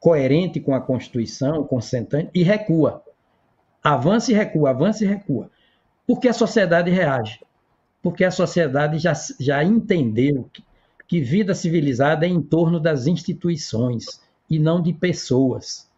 [0.01, 3.03] coerente com a Constituição, consentante, e recua.
[3.83, 5.51] Avança e recua, avança e recua.
[6.07, 7.41] Porque a sociedade reage.
[8.03, 10.63] Porque a sociedade já, já entendeu que,
[11.09, 15.91] que vida civilizada é em torno das instituições e não de pessoas.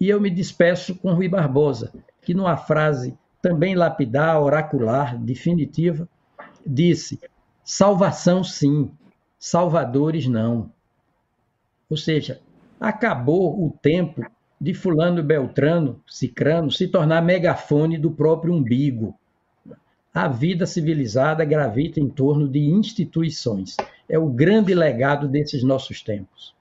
[0.00, 6.08] E eu me despeço com Rui Barbosa, que numa frase também lapidar, oracular, definitiva,
[6.66, 7.20] disse:
[7.62, 8.90] salvação sim,
[9.38, 10.72] salvadores não.
[11.88, 12.40] Ou seja,
[12.80, 14.22] acabou o tempo
[14.60, 19.14] de fulano Beltrano, Cicrano, se tornar megafone do próprio umbigo.
[20.12, 23.76] A vida civilizada gravita em torno de instituições.
[24.08, 26.54] É o grande legado desses nossos tempos.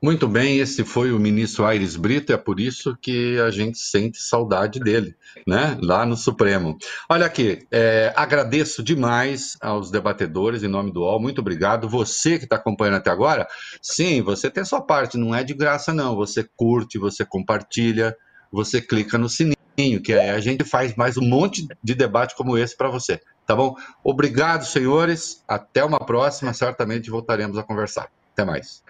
[0.00, 4.22] Muito bem, esse foi o ministro Aires Brito, é por isso que a gente sente
[4.22, 5.76] saudade dele, né?
[5.82, 6.78] Lá no Supremo.
[7.08, 11.88] Olha aqui, é, agradeço demais aos debatedores em nome do UOL, muito obrigado.
[11.88, 13.48] Você que está acompanhando até agora,
[13.82, 16.14] sim, você tem sua parte, não é de graça, não.
[16.14, 18.16] Você curte, você compartilha,
[18.52, 22.56] você clica no sininho, que aí a gente faz mais um monte de debate como
[22.56, 23.74] esse para você, tá bom?
[24.04, 25.42] Obrigado, senhores.
[25.48, 28.08] Até uma próxima, certamente voltaremos a conversar.
[28.32, 28.84] Até mais.